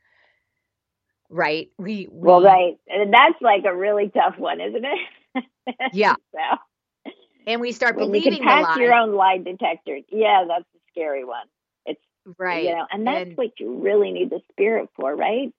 right? 1.29 1.69
We, 1.77 2.07
we 2.11 2.27
well, 2.27 2.41
right, 2.41 2.77
and 2.87 3.13
that's 3.13 3.41
like 3.41 3.65
a 3.65 3.75
really 3.75 4.09
tough 4.09 4.37
one, 4.37 4.61
isn't 4.61 4.85
it? 4.85 4.99
Yeah. 5.93 6.15
so, 6.33 7.11
and 7.45 7.61
we 7.61 7.71
start 7.71 7.95
believing 7.95 8.33
you 8.33 8.39
can 8.39 8.47
pass 8.47 8.75
your 8.77 8.91
own 8.91 9.13
lie 9.13 9.37
detector. 9.37 9.99
Yeah, 10.09 10.45
that's 10.47 10.63
a 10.63 10.79
scary 10.89 11.23
one. 11.23 11.45
It's 11.85 12.01
right, 12.39 12.63
you 12.63 12.71
know, 12.71 12.87
and 12.91 13.05
that's 13.05 13.27
and, 13.27 13.37
what 13.37 13.59
you 13.59 13.75
really 13.75 14.11
need 14.11 14.31
the 14.31 14.41
spirit 14.51 14.89
for, 14.95 15.15
right? 15.15 15.53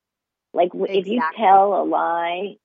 Like 0.53 0.75
exactly. 0.75 0.99
if 0.99 1.07
you 1.07 1.23
tell 1.37 1.81
a 1.81 1.85
lie 1.85 2.57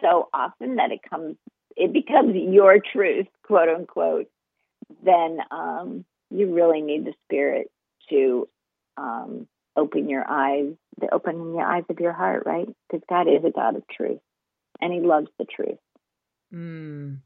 so 0.00 0.28
often 0.32 0.76
that 0.76 0.92
it 0.92 1.00
comes, 1.08 1.36
it 1.76 1.92
becomes 1.92 2.34
your 2.34 2.78
truth, 2.80 3.26
quote 3.42 3.68
unquote. 3.68 4.28
Then 5.04 5.40
um, 5.50 6.04
you 6.30 6.54
really 6.54 6.80
need 6.80 7.04
the 7.04 7.14
spirit 7.24 7.70
to 8.10 8.48
um, 8.96 9.46
open 9.78 10.08
your 10.08 10.24
eyes, 10.28 10.72
the 11.00 11.12
opening 11.12 11.52
the 11.52 11.62
eyes 11.62 11.84
of 11.88 12.00
your 12.00 12.12
heart, 12.12 12.42
right? 12.46 12.68
Because 12.90 13.04
God 13.08 13.28
is 13.28 13.44
a 13.44 13.50
God 13.50 13.76
of 13.76 13.82
truth, 13.88 14.20
and 14.80 14.92
He 14.92 15.00
loves 15.00 15.28
the 15.38 15.44
truth. 15.44 15.78
Mm. 16.52 17.18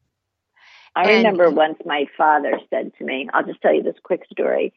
I 0.95 1.03
and, 1.03 1.17
remember 1.17 1.51
once 1.51 1.79
my 1.87 2.05
father 2.17 2.61
said 2.71 2.93
to 2.99 3.05
me, 3.05 3.29
I'll 3.33 3.47
just 3.47 3.61
tell 3.62 3.75
you 3.75 3.83
this 3.83 3.97
quick 4.03 4.23
story. 4.31 4.75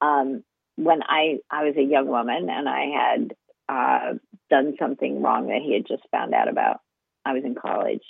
Um, 0.00 0.44
when 0.76 1.02
I 1.02 1.38
I 1.50 1.64
was 1.64 1.74
a 1.76 1.82
young 1.82 2.06
woman 2.06 2.48
and 2.50 2.68
I 2.68 2.84
had 2.86 3.34
uh, 3.68 4.14
done 4.48 4.76
something 4.78 5.22
wrong 5.22 5.48
that 5.48 5.62
he 5.62 5.74
had 5.74 5.86
just 5.86 6.02
found 6.10 6.34
out 6.34 6.48
about. 6.48 6.80
I 7.24 7.32
was 7.32 7.44
in 7.44 7.56
college, 7.56 8.04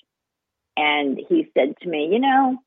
and 0.77 1.19
he 1.29 1.49
said 1.55 1.75
to 1.81 1.89
me, 1.89 2.11
"You 2.13 2.19
know, 2.19 2.59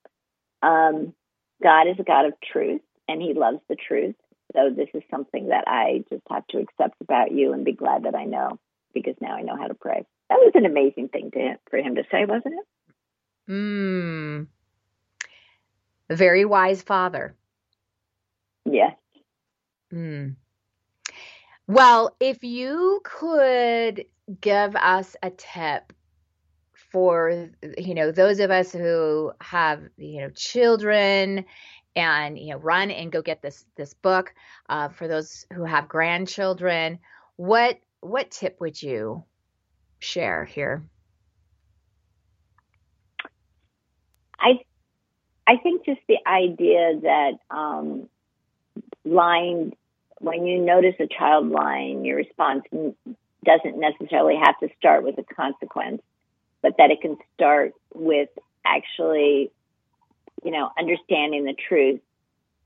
um, 0.61 1.13
God 1.61 1.87
is 1.87 1.97
a 1.99 2.03
God 2.03 2.25
of 2.25 2.33
truth, 2.51 2.81
and 3.07 3.21
He 3.21 3.33
loves 3.33 3.59
the 3.67 3.75
truth, 3.75 4.15
so 4.53 4.69
this 4.75 4.89
is 4.93 5.03
something 5.11 5.49
that 5.49 5.65
I 5.67 6.03
just 6.09 6.23
have 6.29 6.45
to 6.47 6.59
accept 6.59 7.01
about 7.01 7.31
you 7.31 7.53
and 7.53 7.65
be 7.65 7.73
glad 7.73 8.03
that 8.03 8.15
I 8.15 8.25
know 8.25 8.59
because 8.93 9.15
now 9.21 9.35
I 9.35 9.41
know 9.41 9.55
how 9.55 9.67
to 9.67 9.75
pray. 9.75 10.05
That 10.29 10.39
was 10.39 10.51
an 10.55 10.65
amazing 10.65 11.09
thing 11.09 11.31
to 11.31 11.55
for 11.69 11.77
him 11.77 11.95
to 11.95 12.03
say, 12.11 12.25
wasn't 12.25 12.55
it? 12.55 12.65
Hmm. 13.47 14.43
A 16.09 16.15
very 16.15 16.45
wise 16.45 16.81
father. 16.81 17.35
Yes. 18.65 18.95
Hmm. 19.91 20.29
Well, 21.67 22.15
if 22.19 22.43
you 22.43 23.01
could 23.03 24.05
give 24.41 24.75
us 24.75 25.15
a 25.21 25.29
tip 25.29 25.93
for 26.91 27.49
you 27.77 27.93
know 27.93 28.11
those 28.11 28.39
of 28.39 28.49
us 28.49 28.71
who 28.71 29.31
have 29.41 29.81
you 29.97 30.21
know 30.21 30.29
children 30.31 31.45
and 31.95 32.37
you 32.37 32.53
know 32.53 32.57
run 32.57 32.91
and 32.91 33.11
go 33.11 33.21
get 33.21 33.41
this 33.41 33.65
this 33.75 33.93
book 33.93 34.33
uh, 34.69 34.89
for 34.89 35.07
those 35.07 35.45
who 35.53 35.63
have 35.63 35.87
grandchildren. 35.87 36.99
What 37.35 37.79
what 38.01 38.31
tip 38.31 38.57
would 38.59 38.81
you 38.81 39.23
share 39.99 40.45
here? 40.45 40.83
I 44.39 44.59
i 45.47 45.57
think 45.57 45.85
just 45.85 46.01
the 46.07 46.17
idea 46.25 46.99
that 47.01 47.31
um, 47.49 48.07
lying 49.03 49.75
when 50.19 50.45
you 50.45 50.59
notice 50.59 50.95
a 50.99 51.07
child 51.07 51.49
lying 51.49 52.05
your 52.05 52.17
response 52.17 52.63
doesn't 53.45 53.79
necessarily 53.79 54.35
have 54.41 54.57
to 54.59 54.69
start 54.77 55.03
with 55.03 55.17
a 55.17 55.33
consequence 55.33 56.01
but 56.61 56.75
that 56.77 56.91
it 56.91 57.01
can 57.01 57.17
start 57.33 57.73
with 57.93 58.29
actually 58.65 59.51
you 60.43 60.51
know, 60.51 60.71
understanding 60.77 61.45
the 61.45 61.55
truth 61.67 62.01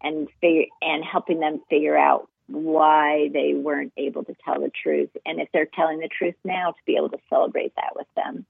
and 0.02 0.28
figure 0.42 0.66
and 0.82 1.04
helping 1.04 1.40
them 1.40 1.62
figure 1.70 1.98
out 1.98 2.30
why 2.48 3.30
they 3.34 3.54
weren't 3.54 3.94
able 3.98 4.24
to 4.24 4.36
tell 4.44 4.60
the 4.60 4.70
truth 4.70 5.10
and 5.26 5.40
if 5.40 5.48
they're 5.54 5.66
telling 5.66 6.00
the 6.00 6.10
truth 6.10 6.36
now 6.44 6.72
to 6.72 6.78
be 6.86 6.98
able 6.98 7.08
to 7.08 7.18
celebrate 7.30 7.74
that 7.78 7.96
with 7.96 8.08
them 8.16 8.46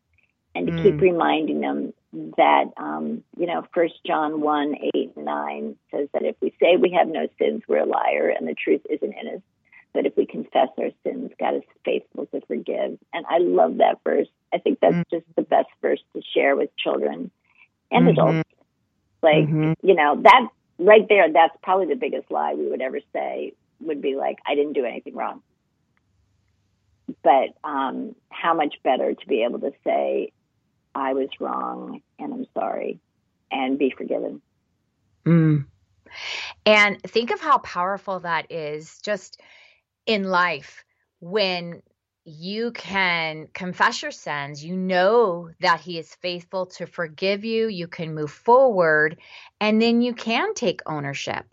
and 0.56 0.68
to 0.68 0.74
mm. 0.74 0.84
keep 0.84 1.00
reminding 1.00 1.62
them 1.62 1.94
that 2.38 2.66
um, 2.78 3.24
you 3.38 3.48
know, 3.48 3.66
First 3.74 3.96
John 4.06 4.42
one 4.42 4.76
eight 4.94 5.14
and 5.16 5.26
nine 5.26 5.76
says 5.92 6.08
that 6.14 6.24
if 6.24 6.36
we 6.42 6.54
say 6.62 6.78
we 6.78 6.92
have 6.92 7.08
no 7.08 7.28
sins, 7.40 7.64
we're 7.68 7.80
a 7.80 7.86
liar, 7.86 8.30
and 8.30 8.48
the 8.48 8.54
truth 8.54 8.82
isn't 8.90 9.14
in 9.14 9.36
us. 9.36 9.42
But 9.94 10.06
if 10.06 10.18
we 10.18 10.26
confess 10.26 10.70
our 10.80 10.90
sins, 11.04 11.32
God 11.40 11.56
is 11.56 11.64
faithful 11.86 12.26
to 12.28 12.42
forgive. 12.48 12.98
And 13.14 13.26
I 13.30 13.38
love 13.40 13.78
that 13.78 14.00
verse. 14.04 14.28
I 14.52 14.58
think 14.58 14.80
that's 14.80 14.96
mm-hmm. 14.96 15.16
just 15.16 15.26
the 15.36 15.44
best 15.44 15.70
verse 15.82 16.02
to 16.16 16.22
share 16.34 16.56
with 16.56 16.76
children 16.78 17.32
and 17.92 18.08
mm-hmm. 18.08 18.20
adults. 18.20 18.50
Like, 19.24 19.46
mm-hmm. 19.46 19.74
you 19.82 19.96
know, 19.96 20.22
that 20.22 20.50
right 20.78 21.08
there, 21.08 21.32
that's 21.32 21.56
probably 21.64 21.88
the 21.88 21.96
biggest 21.96 22.30
lie 22.30 22.54
we 22.54 22.68
would 22.68 22.82
ever 22.82 23.00
say 23.14 23.54
would 23.80 24.02
be 24.02 24.16
like, 24.16 24.38
I 24.46 24.56
didn't 24.56 24.74
do 24.74 24.86
anything 24.86 25.16
wrong. 25.16 25.42
But 27.24 27.50
um, 27.64 28.16
how 28.30 28.54
much 28.54 28.76
better 28.84 29.14
to 29.14 29.28
be 29.28 29.44
able 29.44 29.60
to 29.60 29.72
say, 29.84 30.32
I 30.96 31.14
was 31.14 31.30
wrong 31.40 32.02
and 32.20 32.34
I'm 32.34 32.46
sorry 32.54 33.00
and 33.52 33.80
be 33.80 33.94
forgiven. 33.98 34.42
Mm. 35.26 35.66
And 36.66 37.02
think 37.02 37.32
of 37.32 37.40
how 37.40 37.60
powerful 37.60 38.20
that 38.20 38.52
is 38.52 39.00
just 39.02 39.42
in 40.06 40.26
life 40.26 40.84
when 41.20 41.82
you 42.26 42.72
can 42.72 43.48
confess 43.54 44.02
your 44.02 44.12
sins. 44.12 44.64
You 44.64 44.76
know 44.76 45.50
that 45.60 45.82
He 45.82 46.00
is 46.00 46.16
faithful 46.16 46.68
to 46.68 46.86
forgive 46.86 47.44
you. 47.44 47.68
You 47.68 47.88
can 47.88 48.16
move 48.16 48.32
forward, 48.32 49.18
and 49.60 49.82
then 49.82 50.02
you 50.02 50.14
can 50.14 50.54
take 50.54 50.82
ownership. 50.86 51.46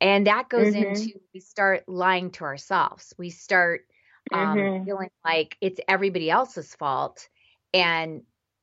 And 0.00 0.26
that 0.26 0.48
goes 0.48 0.74
mm-hmm. 0.74 0.84
into 0.84 1.20
we 1.32 1.40
start 1.40 1.84
lying 1.88 2.30
to 2.32 2.44
ourselves. 2.44 3.14
We 3.16 3.30
start 3.30 3.86
um, 4.32 4.56
mm-hmm. 4.56 4.84
feeling 4.84 5.10
like 5.24 5.56
it's 5.60 5.80
everybody 5.88 6.30
else's 6.30 6.74
fault. 6.74 7.28
And 7.72 8.22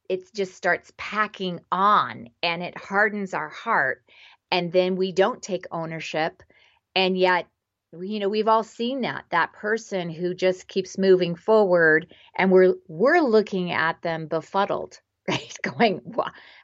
it 0.09 0.33
just 0.33 0.55
starts 0.55 0.91
packing 0.97 1.61
on 1.71 2.29
and 2.43 2.61
it 2.61 2.77
hardens 2.77 3.33
our 3.33 3.49
heart. 3.49 4.03
And 4.51 4.71
then 4.71 4.95
we 4.95 5.11
don't 5.13 5.41
take 5.41 5.65
ownership. 5.71 6.43
And 6.95 7.17
yet, 7.17 7.47
you 7.99 8.19
know, 8.19 8.29
we've 8.29 8.47
all 8.47 8.63
seen 8.63 9.01
that 9.01 9.25
that 9.31 9.53
person 9.53 10.09
who 10.09 10.33
just 10.33 10.67
keeps 10.67 10.97
moving 10.97 11.35
forward 11.35 12.13
and 12.37 12.51
we're 12.51 12.75
we're 12.87 13.19
looking 13.19 13.71
at 13.71 14.01
them 14.01 14.27
befuddled, 14.27 14.99
right? 15.27 15.57
Going, 15.61 16.01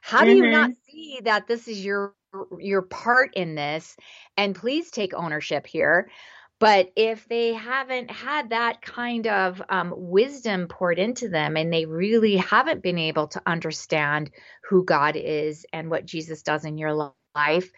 how 0.02 0.24
do 0.24 0.30
mm-hmm. 0.30 0.44
you 0.44 0.50
not 0.50 0.70
see 0.88 1.20
that 1.24 1.46
this 1.46 1.68
is 1.68 1.84
your 1.84 2.14
your 2.58 2.82
part 2.82 3.34
in 3.34 3.54
this 3.54 3.96
and 4.36 4.54
please 4.54 4.90
take 4.90 5.14
ownership 5.14 5.66
here 5.66 6.10
but 6.58 6.90
if 6.96 7.28
they 7.28 7.52
haven't 7.52 8.10
had 8.10 8.50
that 8.50 8.82
kind 8.82 9.26
of 9.28 9.62
um, 9.68 9.94
wisdom 9.96 10.66
poured 10.66 10.98
into 10.98 11.28
them 11.28 11.56
and 11.56 11.72
they 11.72 11.86
really 11.86 12.36
haven't 12.36 12.82
been 12.82 12.98
able 12.98 13.28
to 13.28 13.42
understand 13.46 14.30
who 14.68 14.84
God 14.84 15.14
is 15.16 15.64
and 15.72 15.90
what 15.90 16.04
Jesus 16.04 16.42
does 16.42 16.64
in 16.64 16.76
your 16.76 16.92
life, 17.34 17.70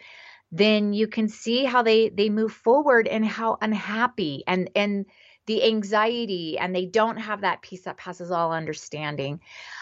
then 0.51 0.93
you 0.93 1.07
can 1.07 1.27
see 1.27 1.63
how 1.63 1.81
they 1.81 2.09
they 2.09 2.29
move 2.29 2.51
forward 2.51 3.07
and 3.07 3.25
how 3.25 3.57
unhappy 3.61 4.43
and 4.47 4.69
and 4.75 5.05
the 5.47 5.63
anxiety 5.63 6.57
and 6.57 6.75
they 6.75 6.85
don't 6.85 7.17
have 7.17 7.41
that 7.41 7.61
peace 7.61 7.83
that 7.83 7.97
passes 7.97 8.31
all 8.31 8.51
understanding. 8.51 9.39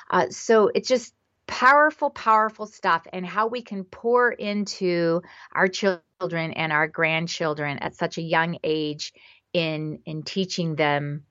Uh, 0.09 0.29
so 0.29 0.71
it's 0.73 0.87
just 0.87 1.13
powerful, 1.47 2.11
powerful 2.11 2.65
stuff 2.67 3.05
and 3.11 3.25
how 3.25 3.47
we 3.47 3.61
can 3.61 3.83
pour 3.83 4.31
into 4.31 5.21
our 5.51 5.67
children 5.67 6.51
and 6.53 6.71
our 6.71 6.87
grandchildren 6.87 7.79
at 7.79 7.95
such 7.95 8.17
a 8.17 8.21
young 8.21 8.57
age 8.63 9.13
in 9.53 9.99
in 10.05 10.23
teaching 10.23 10.75
them 10.75 11.23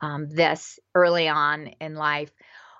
um, 0.00 0.28
this 0.28 0.78
early 0.94 1.28
on 1.28 1.68
in 1.80 1.94
life. 1.94 2.30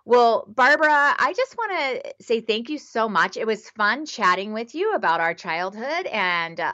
Well, 0.06 0.44
Barbara, 0.46 1.16
I 1.18 1.34
just 1.36 1.56
want 1.58 1.72
to 1.72 2.24
say 2.24 2.40
thank 2.40 2.70
you 2.70 2.78
so 2.78 3.08
much. 3.08 3.36
It 3.36 3.44
was 3.44 3.68
fun 3.70 4.06
chatting 4.06 4.52
with 4.52 4.72
you 4.72 4.94
about 4.94 5.20
our 5.20 5.34
childhood 5.34 6.06
and 6.06 6.60
uh, 6.60 6.72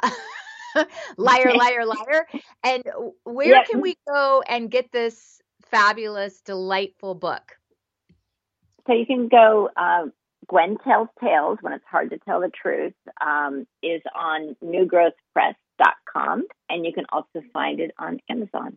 liar, 1.16 1.54
liar, 1.56 1.86
liar. 1.86 2.26
And 2.62 2.84
where 3.24 3.64
can 3.64 3.80
we 3.80 3.96
go 4.06 4.42
and 4.46 4.70
get 4.70 4.92
this 4.92 5.40
fabulous, 5.70 6.42
delightful 6.42 7.14
book? 7.14 7.56
So 8.86 8.92
you 8.92 9.06
can 9.06 9.28
go. 9.28 9.70
Uh, 9.78 10.08
Gwen 10.48 10.76
tells 10.84 11.08
tales 11.18 11.56
when 11.62 11.72
it's 11.72 11.86
hard 11.90 12.10
to 12.10 12.18
tell 12.18 12.42
the 12.42 12.50
truth. 12.50 12.92
Um, 13.18 13.66
is 13.82 14.02
on 14.14 14.56
newgrowthpress.com, 14.62 16.46
and 16.68 16.84
you 16.84 16.92
can 16.92 17.06
also 17.10 17.42
find 17.54 17.80
it 17.80 17.92
on 17.98 18.20
Amazon. 18.28 18.76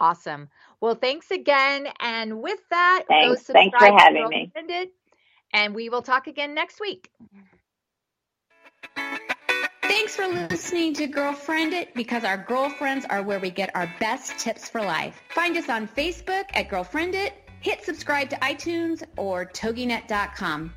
Awesome. 0.00 0.48
Well, 0.80 0.94
thanks 0.94 1.30
again. 1.30 1.88
And 2.00 2.42
with 2.42 2.60
that, 2.70 3.04
thanks, 3.08 3.42
thanks 3.44 3.78
for 3.78 3.98
having 3.98 4.28
me. 4.28 4.52
And 5.52 5.74
we 5.74 5.88
will 5.88 6.02
talk 6.02 6.26
again 6.26 6.54
next 6.54 6.80
week. 6.80 7.10
Thanks 9.82 10.16
for 10.16 10.26
listening 10.26 10.94
to 10.94 11.06
Girlfriend 11.06 11.72
It 11.72 11.94
because 11.94 12.24
our 12.24 12.36
girlfriends 12.36 13.06
are 13.06 13.22
where 13.22 13.38
we 13.38 13.50
get 13.50 13.74
our 13.74 13.92
best 13.98 14.38
tips 14.38 14.68
for 14.68 14.82
life. 14.82 15.20
Find 15.30 15.56
us 15.56 15.68
on 15.68 15.88
Facebook 15.88 16.44
at 16.54 16.68
Girlfriend 16.68 17.14
It 17.14 17.46
Hit 17.66 17.84
subscribe 17.84 18.30
to 18.30 18.36
iTunes 18.36 19.02
or 19.16 19.44
toginet.com. 19.44 20.72